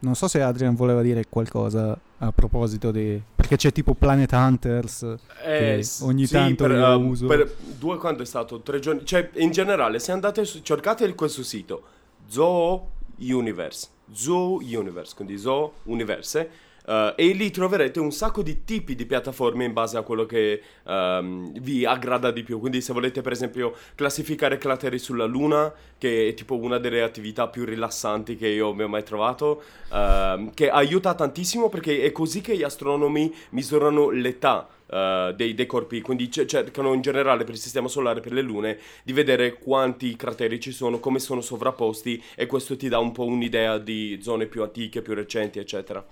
[0.00, 3.20] No, non so se Adrian voleva dire qualcosa a proposito di...
[3.34, 7.26] perché c'è tipo Planet Hunters eh, ogni sì, tanto per, uh, uso.
[7.26, 8.60] Per due quanto è stato?
[8.60, 9.04] Tre giorni?
[9.04, 10.60] Cioè, in generale, se andate su...
[10.62, 11.82] cercate questo sito,
[12.28, 16.50] Zoo Universe, Zoo Universe, quindi Zoo Universe,
[16.90, 20.60] Uh, e lì troverete un sacco di tipi di piattaforme in base a quello che
[20.86, 22.58] um, vi aggrada di più.
[22.58, 27.46] Quindi se volete per esempio classificare crateri sulla Luna, che è tipo una delle attività
[27.46, 32.56] più rilassanti che io abbia mai trovato, uh, che aiuta tantissimo perché è così che
[32.56, 34.68] gli astronomi misurano l'età.
[34.90, 38.42] Uh, dei, dei, corpi, quindi c- cercano in generale per il sistema solare, per le
[38.42, 43.12] lune, di vedere quanti crateri ci sono, come sono sovrapposti e questo ti dà un
[43.12, 46.04] po' un'idea di zone più antiche, più recenti, eccetera.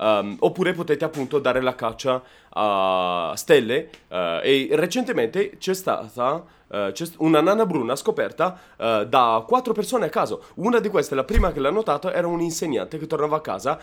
[0.00, 2.22] Um, oppure potete appunto dare la caccia
[2.54, 9.44] a stelle uh, e recentemente c'è stata uh, c'è una nana bruna scoperta uh, da
[9.46, 10.44] quattro persone a caso.
[10.54, 13.78] Una di queste, la prima che l'ha notato, era un insegnante che tornava a casa,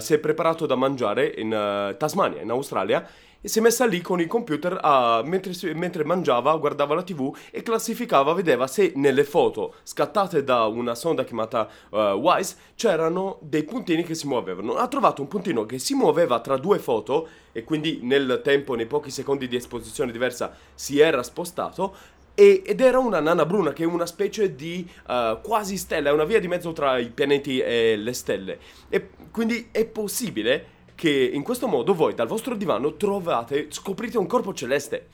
[0.00, 3.06] si è preparato da mangiare in Tasmania, in Australia
[3.40, 7.34] e si è messa lì con il computer a, mentre, mentre, mangiava, guardava la tv
[7.50, 13.62] e classificava, vedeva se nelle foto scattate da una sonda chiamata uh, WISE c'erano dei
[13.62, 14.74] puntini che si muovevano.
[14.74, 18.86] Ha trovato un puntino che si muoveva tra due foto e quindi nel tempo, nei
[18.86, 23.86] pochi secondi di esposizione diversa, si era spostato ed era una nana bruna che è
[23.86, 27.96] una specie di uh, quasi stella, è una via di mezzo tra i pianeti e
[27.96, 28.58] le stelle.
[28.88, 34.26] E quindi è possibile che in questo modo voi dal vostro divano trovate, scoprite un
[34.26, 35.06] corpo celeste.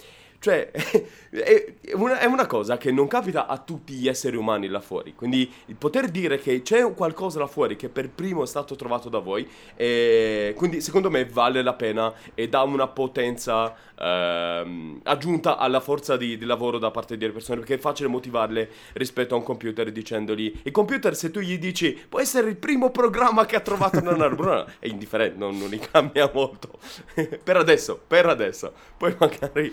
[0.45, 0.71] Cioè,
[1.31, 5.15] è una, è una, cosa che non capita a tutti gli esseri umani là fuori.
[5.15, 9.09] Quindi il poter dire che c'è qualcosa là fuori che per primo è stato trovato
[9.09, 15.57] da voi, e quindi secondo me vale la pena e dà una potenza ehm, aggiunta
[15.57, 19.39] alla forza di, di, lavoro da parte delle persone, perché è facile motivarle rispetto a
[19.39, 23.57] un computer dicendogli, il computer se tu gli dici può essere il primo programma che
[23.57, 26.79] ha trovato una narbruna, è indifferente, non, non gli cambia molto.
[27.43, 28.73] per adesso, per adesso.
[28.99, 29.73] Poi magari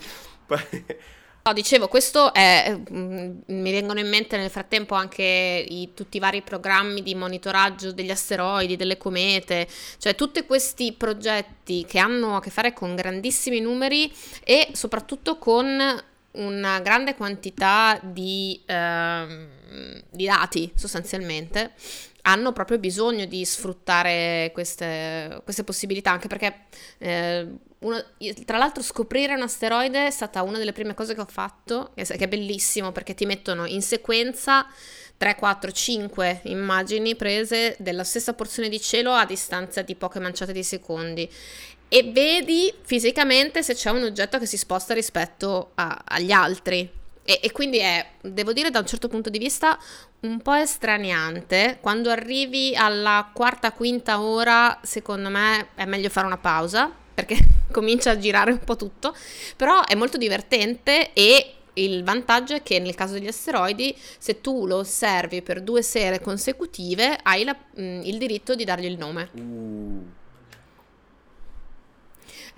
[1.43, 6.19] No, dicevo, questo è, mm, mi vengono in mente nel frattempo anche i, tutti i
[6.19, 12.41] vari programmi di monitoraggio degli asteroidi, delle comete, cioè tutti questi progetti che hanno a
[12.41, 15.81] che fare con grandissimi numeri e soprattutto con
[16.33, 19.47] una grande quantità di, eh,
[20.11, 21.71] di dati sostanzialmente
[22.23, 26.65] hanno proprio bisogno di sfruttare queste, queste possibilità, anche perché
[26.99, 27.47] eh,
[27.79, 28.03] uno,
[28.45, 32.03] tra l'altro scoprire un asteroide è stata una delle prime cose che ho fatto, che
[32.03, 34.67] è bellissimo perché ti mettono in sequenza
[35.17, 40.51] 3, 4, 5 immagini prese della stessa porzione di cielo a distanza di poche manciate
[40.51, 41.29] di secondi
[41.93, 47.00] e vedi fisicamente se c'è un oggetto che si sposta rispetto a, agli altri.
[47.23, 49.77] E, e, quindi è, devo dire, da un certo punto di vista
[50.21, 51.77] un po' estraniante.
[51.81, 57.37] Quando arrivi alla quarta, quinta ora, secondo me è meglio fare una pausa perché
[57.71, 59.15] comincia a girare un po' tutto.
[59.55, 64.65] Però è molto divertente e il vantaggio è che nel caso degli asteroidi, se tu
[64.65, 68.97] lo osservi per due sere consecutive, hai la, mh, mm, il diritto di dargli il
[68.97, 69.29] nome.
[69.33, 70.19] Uh.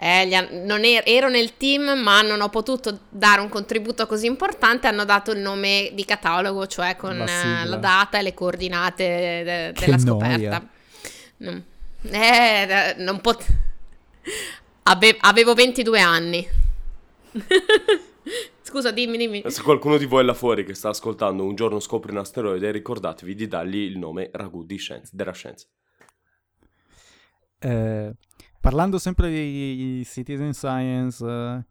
[0.05, 4.87] Eh, er- ero nel team, ma non ho potuto dare un contributo così importante.
[4.87, 9.05] Hanno dato il nome di catalogo, cioè con la, la data e le coordinate
[9.43, 10.67] de- della scoperta.
[11.37, 11.63] No.
[12.11, 13.45] Eh, non pot-
[14.83, 16.45] Ave- avevo 22 anni.
[18.61, 19.43] Scusa, dimmi, dimmi.
[19.47, 23.35] Se qualcuno di voi là fuori che sta ascoltando un giorno scopre un asteroide, ricordatevi
[23.35, 25.65] di dargli il nome Ragù di scienza, della scienza.
[27.59, 28.11] Eh,
[28.63, 31.61] Parlando sempre di citizen science, uh,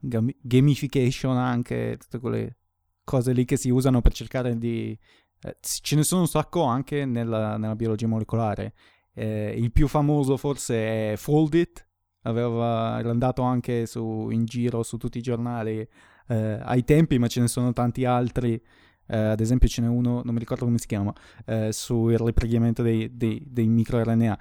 [0.42, 2.56] gamification anche, tutte quelle
[3.02, 4.94] cose lì che si usano per cercare di...
[5.40, 8.74] Eh, ce ne sono un sacco anche nella, nella biologia molecolare.
[9.14, 11.88] Eh, il più famoso forse è Foldit,
[12.24, 15.88] aveva, andato anche su, in giro su tutti i giornali
[16.28, 18.62] eh, ai tempi, ma ce ne sono tanti altri.
[19.06, 21.12] Uh, ad esempio ce n'è uno, non mi ricordo come si chiama,
[21.46, 24.38] uh, sul ripiegamento dei, dei, dei microRNA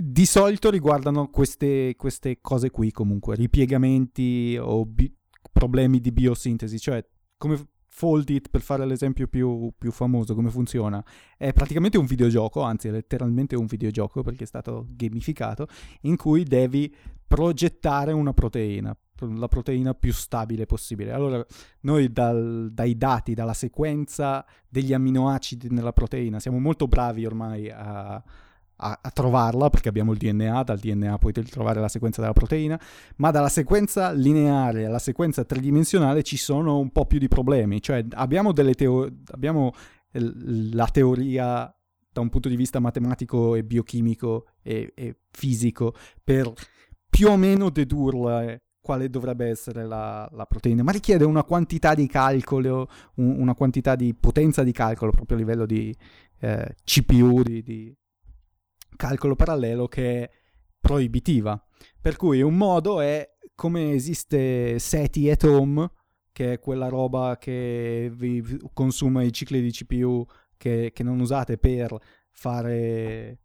[0.00, 5.12] di solito riguardano queste, queste, cose qui comunque, ripiegamenti o bi-
[5.50, 7.04] problemi di biosintesi, cioè
[7.36, 11.04] come Foldit per fare l'esempio più, più, famoso, come funziona?
[11.36, 15.66] È praticamente un videogioco, anzi è letteralmente un videogioco perché è stato gamificato,
[16.02, 16.94] in cui devi
[17.26, 18.96] progettare una proteina,
[19.34, 21.10] la proteina più stabile possibile.
[21.10, 21.44] Allora,
[21.80, 28.22] noi dal, dai dati, dalla sequenza degli amminoacidi nella proteina, siamo molto bravi ormai a
[28.78, 32.80] a, a, trovarla, perché abbiamo il DNA, dal DNA puoi trovare la sequenza della proteina,
[33.16, 38.04] ma dalla sequenza lineare alla sequenza tridimensionale ci sono un po' più di problemi, cioè
[38.10, 39.72] abbiamo, teo- abbiamo
[40.12, 41.72] la teoria
[42.10, 46.52] da un punto di vista matematico e biochimico e, e fisico per
[47.08, 52.06] più o meno dedurla quale dovrebbe essere la, la, proteina, ma richiede una quantità di
[52.06, 55.94] calcolo, un, una quantità di potenza di calcolo proprio a livello di
[56.40, 57.94] eh, CPU, di, di
[58.96, 60.30] calcolo parallelo che è
[60.80, 61.62] proibitiva.
[62.00, 65.90] Per cui un modo è come esiste SETI at home,
[66.32, 70.24] che è quella roba che vi consuma i cicli di CPU
[70.56, 71.96] che, che non usate per
[72.30, 73.38] fare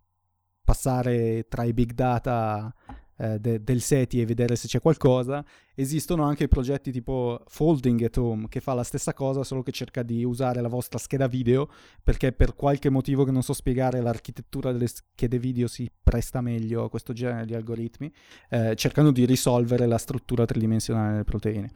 [0.64, 2.74] passare tra i big data
[3.18, 5.44] eh, de- del SETI e vedere se c'è qualcosa.
[5.76, 10.04] Esistono anche progetti tipo Folding at Home che fa la stessa cosa, solo che cerca
[10.04, 11.70] di usare la vostra scheda video
[12.04, 16.84] perché per qualche motivo che non so spiegare l'architettura delle schede video si presta meglio
[16.84, 18.12] a questo genere di algoritmi,
[18.50, 21.72] eh, cercando di risolvere la struttura tridimensionale delle proteine.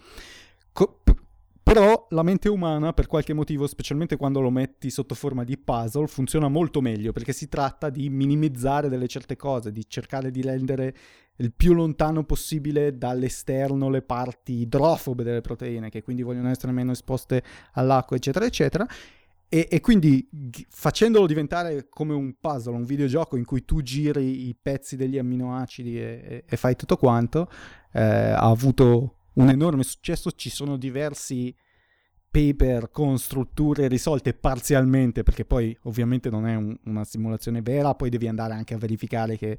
[0.71, 1.01] Co-
[1.67, 6.07] però la mente umana, per qualche motivo, specialmente quando lo metti sotto forma di puzzle,
[6.07, 10.95] funziona molto meglio perché si tratta di minimizzare delle certe cose, di cercare di rendere
[11.37, 16.91] il più lontano possibile dall'esterno le parti idrofobe delle proteine, che quindi vogliono essere meno
[16.91, 18.87] esposte all'acqua, eccetera, eccetera.
[19.49, 20.27] E, e, quindi
[20.67, 25.97] facendolo diventare come un puzzle, un videogioco in cui tu giri i pezzi degli amminoacidi
[25.97, 27.49] e, e, fai tutto quanto,
[27.93, 31.55] eh, ha avuto un enorme successo, ci sono diversi
[32.29, 38.09] paper con strutture risolte parzialmente, perché poi ovviamente non è un, una simulazione vera, poi
[38.09, 39.57] devi andare anche a verificare che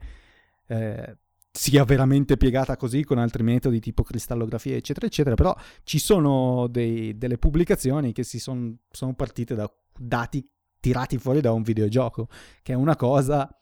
[0.66, 1.16] eh,
[1.58, 7.18] sia veramente piegata così con altri metodi tipo cristallografia eccetera eccetera, però ci sono dei,
[7.18, 10.48] delle pubblicazioni che si son, sono partite da dati
[10.78, 12.28] tirati fuori da un videogioco,
[12.62, 13.52] che è una cosa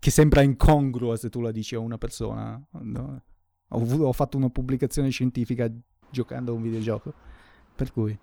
[0.00, 2.60] che sembra incongrua se tu la dici a una persona.
[2.72, 3.22] No?
[3.68, 5.70] Ho, ho fatto una pubblicazione scientifica
[6.10, 7.14] giocando a un videogioco.
[7.76, 8.18] Per cui.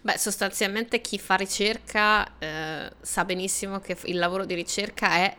[0.00, 5.36] Beh, sostanzialmente chi fa ricerca eh, sa benissimo che il lavoro di ricerca è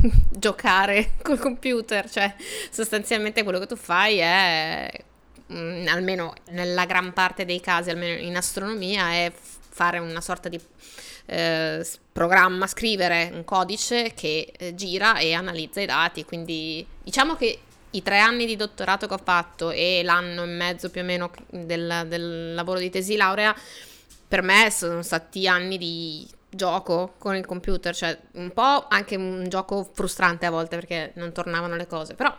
[0.30, 2.34] giocare col computer, cioè
[2.70, 4.90] sostanzialmente quello che tu fai è,
[5.46, 10.48] mh, mm, almeno nella gran parte dei casi, almeno in astronomia, è fare una sorta
[10.48, 10.60] di
[11.26, 17.58] eh, programma, scrivere un codice che eh, gira e analizza i dati, quindi diciamo che
[17.90, 21.30] i tre anni di dottorato che ho fatto e l'anno e mezzo più o meno
[21.50, 23.54] del, del lavoro di tesi laurea,
[24.28, 29.46] per me sono stati anni di gioco con il computer, cioè un po' anche un
[29.48, 32.34] gioco frustrante a volte perché non tornavano le cose, però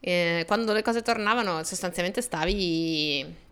[0.00, 3.46] eh, quando le cose tornavano sostanzialmente stavi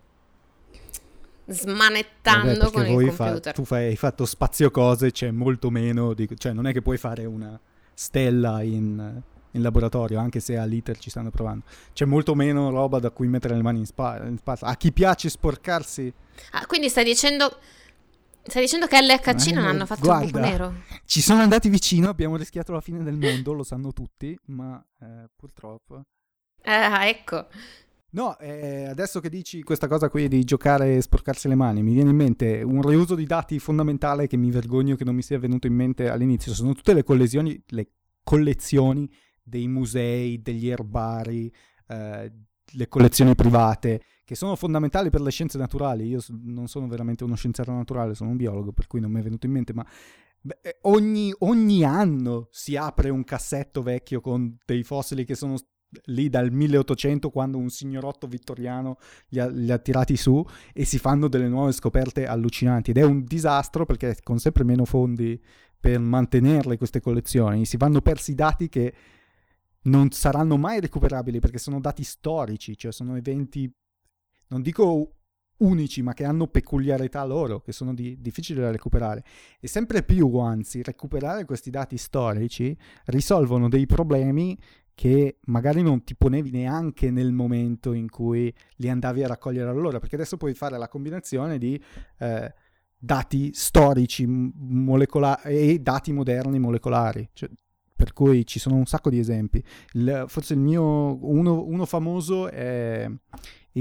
[1.45, 3.41] smanettando Vabbè, con il computer.
[3.41, 6.81] Fa, tu fai, hai fatto spazio cose, c'è molto meno, di, cioè non è che
[6.81, 7.59] puoi fare una
[7.93, 11.65] stella in, in, laboratorio, anche se all'ITER ci stanno provando.
[11.93, 14.67] C'è molto meno roba da cui mettere le mani in, spa, in spazio.
[14.67, 16.11] A chi piace sporcarsi...
[16.51, 17.57] Ah, quindi stai dicendo
[18.49, 20.73] Stai dicendo che LHC eh, non hanno fatto guarda, un buco nero?
[21.05, 25.29] Ci sono andati vicino, abbiamo rischiato la fine del mondo, lo sanno tutti, ma eh,
[25.35, 26.05] purtroppo...
[26.63, 27.47] Ah, ecco.
[28.11, 31.93] No, eh, adesso che dici questa cosa qui di giocare e sporcarsi le mani, mi
[31.93, 35.37] viene in mente un riuso di dati fondamentale che mi vergogno che non mi sia
[35.37, 36.53] venuto in mente all'inizio.
[36.53, 37.03] Sono tutte le,
[37.65, 37.87] le
[38.23, 39.11] collezioni
[39.43, 41.53] dei musei, degli erbari,
[41.87, 42.31] eh,
[42.63, 46.05] le collezioni private che sono fondamentali per le scienze naturali.
[46.05, 49.23] Io non sono veramente uno scienziato naturale, sono un biologo, per cui non mi è
[49.23, 49.87] venuto in mente, ma
[50.41, 55.55] beh, eh, ogni, ogni, anno si apre un cassetto vecchio con dei fossili che sono
[56.07, 58.97] lì dal 1800 quando un signorotto vittoriano
[59.29, 63.03] li ha, li ha tirati su e si fanno delle nuove scoperte allucinanti ed è
[63.03, 65.41] un disastro perché con sempre meno fondi
[65.79, 68.93] per mantenerle queste collezioni si vanno persi dati che
[69.83, 73.73] non saranno mai recuperabili perché sono dati storici, cioè sono eventi
[74.47, 75.13] non dico
[75.57, 79.23] unici, ma che hanno peculiarità loro, che sono di, difficili da recuperare.
[79.59, 84.57] E sempre più, anzi, recuperare questi dati storici risolvono dei problemi
[84.93, 89.99] che magari non ti ponevi neanche nel momento in cui li andavi a raccogliere allora,
[89.99, 91.79] perché adesso puoi fare la combinazione di
[92.17, 92.53] eh,
[92.97, 97.29] dati storici molecolari e dati moderni molecolari.
[97.31, 97.49] Cioè,
[97.95, 99.63] per cui ci sono un sacco di esempi.
[99.93, 100.83] Il, forse il mio,
[101.27, 103.09] uno, uno famoso è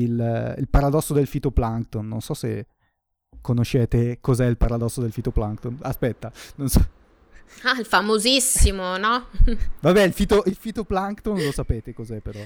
[0.01, 2.07] il, il paradosso del fitoplancton.
[2.07, 2.67] Non so se
[3.41, 5.79] conoscete cos'è il paradosso del fitoplancton.
[5.83, 6.89] Aspetta, non so.
[7.63, 9.29] Ah, il famosissimo, no?
[9.81, 12.41] Vabbè, il, fito, il fitoplancton lo sapete cos'è però.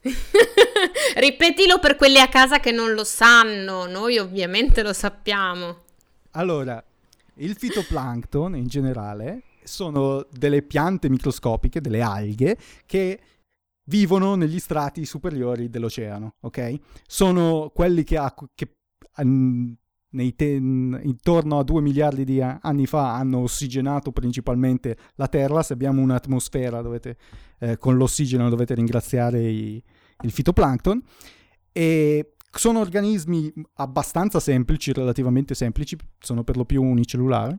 [1.16, 5.82] Ripetilo per quelli a casa che non lo sanno, noi ovviamente lo sappiamo.
[6.32, 6.82] Allora,
[7.34, 13.20] il fitoplancton in generale sono delle piante microscopiche, delle alghe, che
[13.88, 16.74] vivono negli strati superiori dell'oceano, ok?
[17.06, 18.76] Sono quelli che, ha, che
[19.16, 19.74] um,
[20.36, 25.62] ten, intorno a 2 miliardi di anni fa hanno ossigenato principalmente la Terra.
[25.62, 27.16] Se abbiamo un'atmosfera dovete,
[27.58, 29.82] eh, con l'ossigeno dovete ringraziare i,
[30.22, 31.02] il fitoplancton.
[31.72, 37.56] E sono organismi abbastanza semplici, relativamente semplici, sono per lo più unicellulari,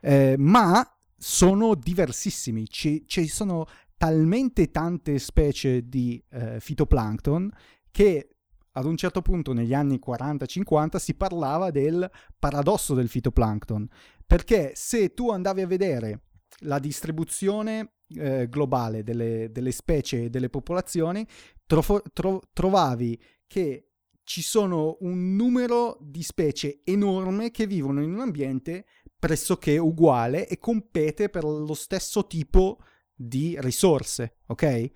[0.00, 2.68] eh, ma sono diversissimi.
[2.68, 3.66] Ci, ci sono
[4.02, 7.48] talmente tante specie di eh, fitoplancton
[7.92, 8.30] che
[8.72, 13.88] ad un certo punto negli anni 40-50 si parlava del paradosso del fitoplancton,
[14.26, 16.22] perché se tu andavi a vedere
[16.62, 21.24] la distribuzione eh, globale delle, delle, specie e delle popolazioni,
[21.64, 23.90] tro- tro- trovavi che
[24.24, 28.84] ci sono un numero di specie enorme che vivono in un ambiente
[29.16, 32.78] pressoché uguale e compete per lo stesso tipo
[33.14, 34.90] di risorse, ok?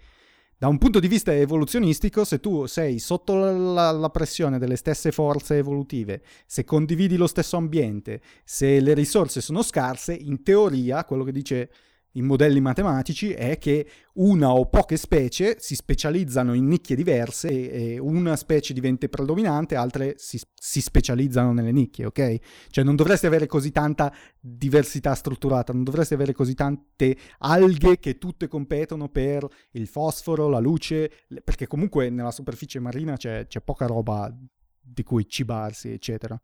[0.58, 5.12] Da un punto di vista evoluzionistico, se tu sei sotto la, la, pressione delle stesse
[5.12, 11.24] forze evolutive, se condividi lo stesso ambiente, se le risorse sono scarse, in teoria, quello
[11.24, 11.70] che dice
[12.16, 17.98] in modelli matematici è che una o poche specie si specializzano in nicchie diverse e
[17.98, 22.36] una specie diventa predominante, altre si, si, specializzano nelle nicchie, ok?
[22.70, 28.18] Cioè non dovresti avere così tanta diversità strutturata, non dovresti avere così tante alghe che
[28.18, 31.10] tutte competono per il fosforo, la luce,
[31.44, 34.34] perché comunque nella superficie marina c'è, c'è poca roba
[34.80, 36.40] di cui cibarsi, eccetera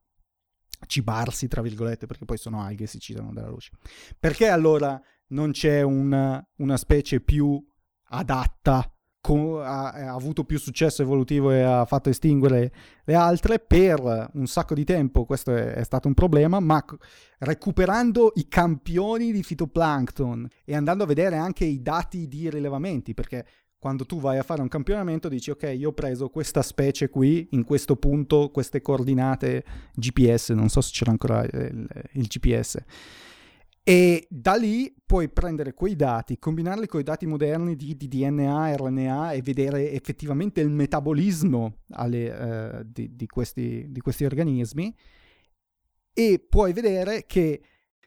[0.87, 3.71] cibarsi, tra virgolette, perché poi sono alghe e si citano dalla luce.
[4.19, 5.01] Perché allora
[5.33, 7.63] non c'è una, una specie più
[8.09, 12.73] adatta, con, ha, ha, avuto più successo evolutivo e ha fatto estinguere
[13.05, 15.25] le altre per un sacco di tempo.
[15.25, 16.85] Questo è, è stato un problema, ma
[17.39, 23.47] recuperando i campioni di fitoplancton e andando a vedere anche i dati di rilevamenti, perché
[23.79, 27.49] quando tu vai a fare un campionamento dici ok io ho preso questa specie qui
[27.51, 29.65] in questo punto queste coordinate
[29.97, 32.79] GPS non so se c'era ancora il, il GPS
[33.85, 38.77] E da lì puoi prendere quei dati, combinarli con i dati moderni di, di DNA,
[38.77, 44.95] RNA e vedere effettivamente il metabolismo alle, uh, di, di, questi, di questi organismi.
[46.15, 47.61] E puoi vedere che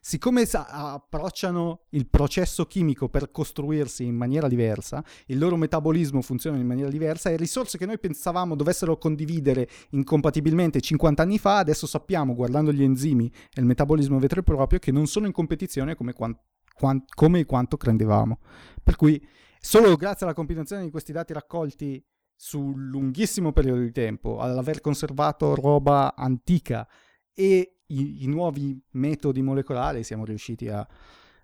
[0.08, 6.68] siccome approcciano il processo chimico per costruirsi in maniera diversa, il loro metabolismo funziona in
[6.68, 12.36] maniera diversa e risorse che noi pensavamo dovessero condividere incompatibilmente 50 anni fa, adesso sappiamo,
[12.36, 16.14] guardando gli enzimi e il metabolismo vero e proprio, che non sono in competizione come,
[16.14, 16.40] quant-
[16.76, 18.38] quant- come quanto credevamo.
[18.84, 19.20] Per cui
[19.60, 24.82] solo grazie alla combinazione di questi dati raccolti su un lunghissimo periodo di tempo, all'aver
[24.82, 26.88] conservato roba antica
[27.34, 30.88] e i, i nuovi metodi molecolari siamo riusciti a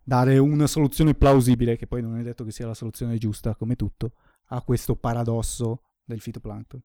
[0.04, 3.76] dare una soluzione plausibile, che poi non è detto che sia la soluzione giusta, come
[3.76, 4.14] tutto,
[4.48, 6.82] a questo paradosso del fitoplancton.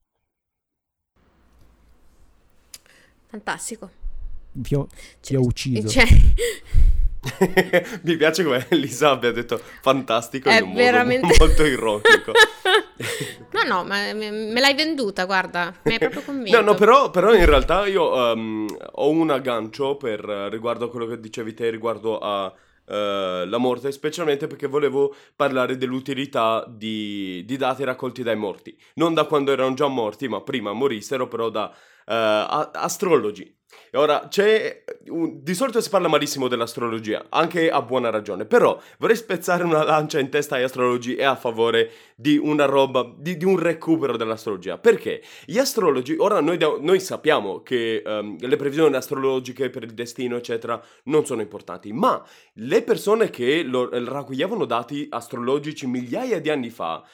[3.27, 3.91] Fantastico.
[4.53, 4.87] Vi ho,
[5.21, 5.89] cioè, vi ho ucciso.
[5.89, 6.05] Cioè...
[8.03, 11.27] Mi piace come Lisa abbia detto fantastico è in un veramente...
[11.27, 12.33] modo molto ironico.
[13.53, 16.61] no, no, ma me l'hai venduta, guarda, mi hai proprio convinto.
[16.61, 20.21] No, no, però, però in realtà io um, ho un aggancio per,
[20.51, 22.53] riguardo a quello che dicevi te, riguardo a...
[22.89, 28.79] Uh, la morte, specialmente perché volevo parlare dell'utilità di, di, dati raccolti dai morti.
[28.95, 31.65] Non da quando erano già morti, ma prima morissero, però da
[32.07, 33.56] uh, astrologi.
[33.93, 34.85] Ora c'è.
[35.09, 38.45] Un, di solito si parla malissimo dell'astrologia, anche a buona ragione.
[38.45, 43.09] Però vorrei spezzare una lancia in testa agli astrologi e a favore di una roba,
[43.17, 44.79] di, di un recupero dell'astrologia.
[44.79, 50.37] Perché gli astrologi, ora noi, noi sappiamo che um, le previsioni astrologiche per il destino,
[50.37, 51.93] eccetera, non sono importanti.
[51.93, 52.23] Ma
[52.55, 57.05] le persone che lo, raccoglievano dati astrologici migliaia di anni fa.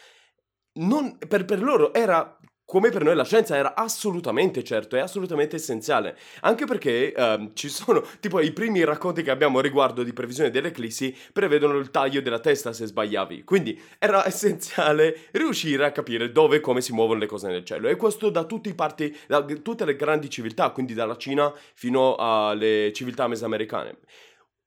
[0.75, 2.39] Non, per, per loro era
[2.73, 7.69] come per noi la scienza era assolutamente certo, è assolutamente essenziale, anche perché um, ci
[7.69, 12.23] sono, tipo i primi racconti che abbiamo riguardo di previsione delle eclissi prevedono il taglio
[12.23, 17.19] della testa se sbagliavi, quindi era essenziale riuscire a capire dove e come si muovono
[17.19, 17.89] le cose nel cielo.
[17.89, 23.29] E questo da, parti, da tutte le grandi civiltà, quindi dalla Cina fino alle civiltà
[23.29, 23.97] mesoamericane.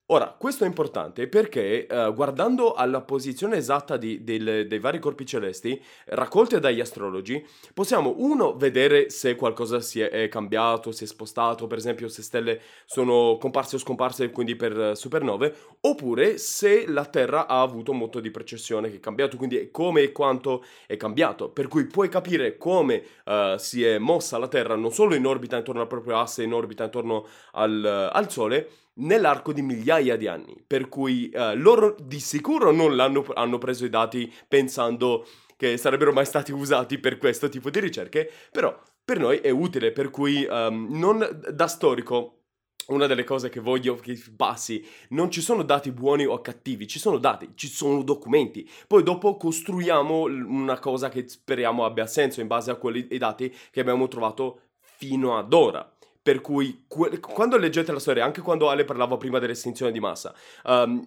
[0.09, 5.25] Ora, questo è importante perché uh, guardando alla posizione esatta di, del, dei vari corpi
[5.25, 7.43] celesti raccolte dagli astrologi,
[7.73, 12.21] possiamo uno vedere se qualcosa si è, è, cambiato, si è spostato, per esempio se
[12.21, 17.89] stelle sono comparse o scomparse, quindi per uh, supernove, oppure se la Terra ha avuto
[17.89, 21.49] un moto di precessione che è cambiato, quindi come e quanto è cambiato.
[21.49, 25.57] Per cui puoi capire come uh, si è mossa la Terra non solo in orbita
[25.57, 27.83] intorno al proprio asse, in orbita intorno al,
[28.13, 33.57] al Sole, nell'arco di migliaia di anni, per cui uh, loro di sicuro non hanno
[33.57, 35.25] preso i dati pensando
[35.57, 39.91] che sarebbero mai stati usati per questo tipo di ricerche, però per noi è utile,
[39.91, 42.39] per cui um, non da storico
[42.87, 46.99] una delle cose che voglio che passi, non ci sono dati buoni o cattivi, ci
[46.99, 48.69] sono dati, ci sono documenti.
[48.87, 53.79] Poi dopo costruiamo una cosa che speriamo abbia senso in base a quei dati che
[53.79, 55.94] abbiamo trovato fino ad ora.
[56.25, 60.33] Per cui que- quando leggete la storia, anche quando Ale parlava prima dell'estinzione di massa,
[60.63, 61.03] um,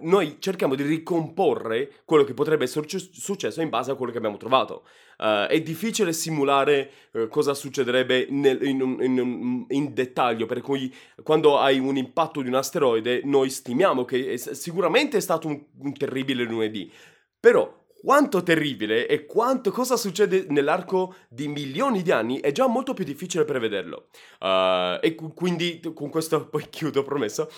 [0.00, 4.38] noi cerchiamo di ricomporre quello che potrebbe essere successo in base a quello che abbiamo
[4.38, 4.86] trovato.
[5.18, 10.90] Uh, è difficile simulare uh, cosa succederebbe nel, in, in, in, dettaglio, per cui
[11.22, 15.62] quando hai un impatto di un asteroide, noi stimiamo che è, sicuramente è stato un,
[15.80, 16.90] un terribile lunedì.
[17.38, 22.92] Però quanto terribile e quanto cosa succede nell'arco di milioni di anni è già molto
[22.92, 24.08] più difficile prevederlo.
[24.40, 27.50] Uh, e quindi con questo poi chiudo, promesso.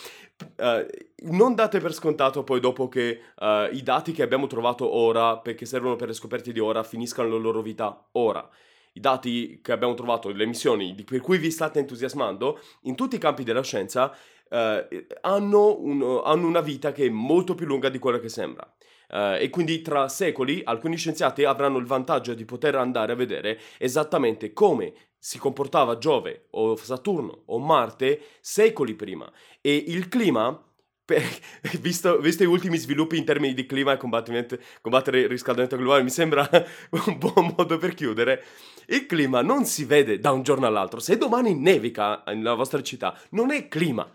[0.57, 0.87] Uh,
[1.33, 5.67] non date per scontato poi dopo che uh, i dati che abbiamo trovato ora, perché
[5.67, 8.49] servono per le scoperte di ora, finiscano la loro vita ora.
[8.93, 13.19] I dati che abbiamo trovato, le missioni per cui vi state entusiasmando, in tutti i
[13.19, 14.17] campi della scienza,
[14.49, 18.73] hanno, un, hanno una vita che è molto più lunga di quello che sembra.
[19.09, 23.61] Uh, e quindi tra secoli alcuni scienziati avranno il vantaggio di poter andare a vedere
[23.79, 29.31] esattamente come si comportava Giove o Saturno o Marte secoli prima.
[29.61, 30.61] E il clima
[31.07, 31.23] per,
[31.81, 36.11] visto, visto, gli ultimi sviluppi in termini di clima e combattere il riscaldamento globale mi
[36.11, 36.49] sembra
[37.07, 38.45] un buon modo per chiudere.
[38.87, 41.01] Il clima non si vede da un giorno all'altro.
[41.01, 44.11] Se domani nevica nella vostra città non è clima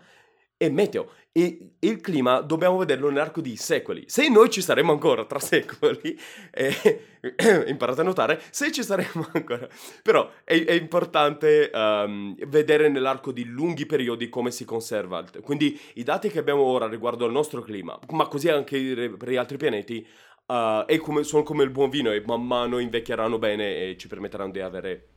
[0.62, 4.04] è meteo e il clima dobbiamo vederlo nell'arco di secoli.
[4.06, 6.16] Se noi ci saremo ancora tra secoli,
[6.52, 7.06] eh,
[7.66, 9.66] imparate a notare, se ci saremo ancora,
[10.02, 15.24] però è, è importante um, vedere nell'arco di lunghi periodi come si conserva.
[15.42, 18.78] Quindi i dati che abbiamo ora riguardo al nostro clima, ma così anche
[19.18, 20.06] per gli altri pianeti,
[20.46, 24.52] uh, come, sono come il buon vino e man mano invecchieranno bene e ci permetteranno
[24.52, 25.08] di avere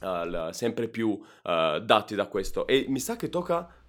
[0.00, 2.66] uh, sempre più uh, dati da questo.
[2.66, 3.82] E mi sa che tocca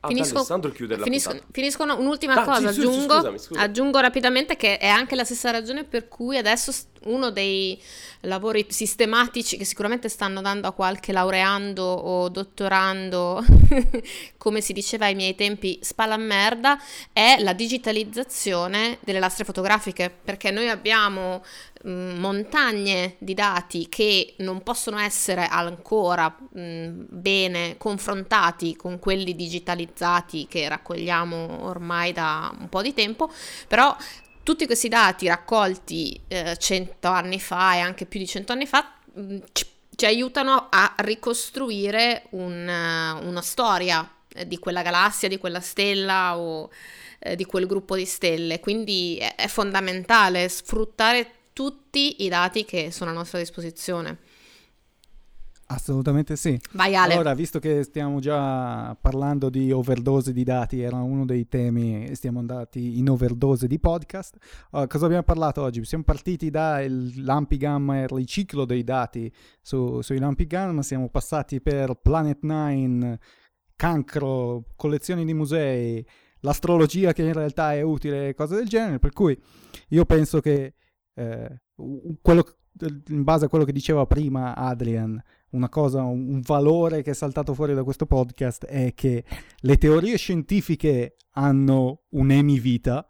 [0.00, 1.50] Ah, Finisco- Alessandro chiude la Finisco, puntata.
[1.52, 3.64] finiscono un'ultima Ah, cosa, sì, sì, sì, aggiungo, scusami, scusami.
[3.66, 6.72] aggiungo rapidamente che è anche la stessa ragione per cui adesso
[7.04, 7.80] uno dei
[8.22, 13.44] lavori sistematici che sicuramente stanno dando a qualche laureando o dottorando,
[14.38, 16.78] come si diceva ai miei tempi, spalla a merda,
[17.12, 21.42] è la digitalizzazione delle lastre fotografiche, perché noi abbiamo
[21.84, 30.68] montagne di dati che non possono essere ancora mh, bene confrontati con quelli digitalizzati che
[30.68, 33.30] raccogliamo ormai da un po' di tempo,
[33.66, 33.96] però
[34.42, 38.94] tutti questi dati raccolti eh, 100 anni fa e anche più di 100 anni fa
[39.12, 45.38] mh, ci, ci aiutano a ricostruire un, eh, una storia eh, di quella galassia, di
[45.38, 46.70] quella stella o
[47.18, 48.60] eh, di quel gruppo di stelle.
[48.60, 54.18] Quindi è, è fondamentale sfruttare tutti i dati che sono a nostra disposizione.
[55.66, 56.56] Assolutamente sì.
[56.70, 57.14] Vai Ale.
[57.14, 62.38] Allora, visto che stiamo già parlando di overdose di dati, era uno dei temi, stiamo
[62.38, 64.36] andati in overdose di podcast.
[64.70, 65.84] Uh, cosa abbiamo parlato oggi?
[65.84, 69.28] Siamo partiti dall'Ampy Gamma e il ciclo dei dati
[69.60, 73.18] su, sui Lampy Gamma, siamo passati per Planet 9,
[73.74, 76.06] cancro, collezioni di musei,
[76.42, 79.36] l'astrologia che in realtà è utile cose del genere, per cui
[79.88, 80.74] io penso che
[81.18, 81.60] eh,
[82.22, 82.44] quello,
[83.08, 87.54] in base a quello che diceva prima Adrian, una cosa, un, valore che è saltato
[87.54, 89.24] fuori da questo podcast è che
[89.58, 93.06] le teorie scientifiche hanno un'emivita,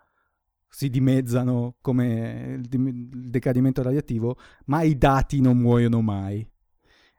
[0.70, 4.36] si dimezzano come il decadimento radioattivo,
[4.66, 6.46] ma i dati non muoiono mai.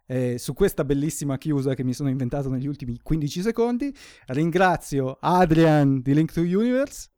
[0.08, 3.94] Eh, su questa bellissima chiusa che mi sono inventato negli ultimi 15 secondi,
[4.28, 7.10] ringrazio Adrian di Link to Universe,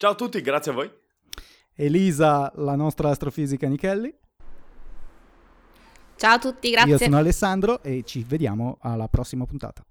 [0.00, 0.99] Ciao a tutti, grazie a voi.
[1.74, 4.14] Elisa, la nostra astrofisica Nichelli,
[6.20, 6.90] Ciao a tutti, grazie.
[6.90, 9.82] io sono Alessandro e ci vediamo alla prossima puntata.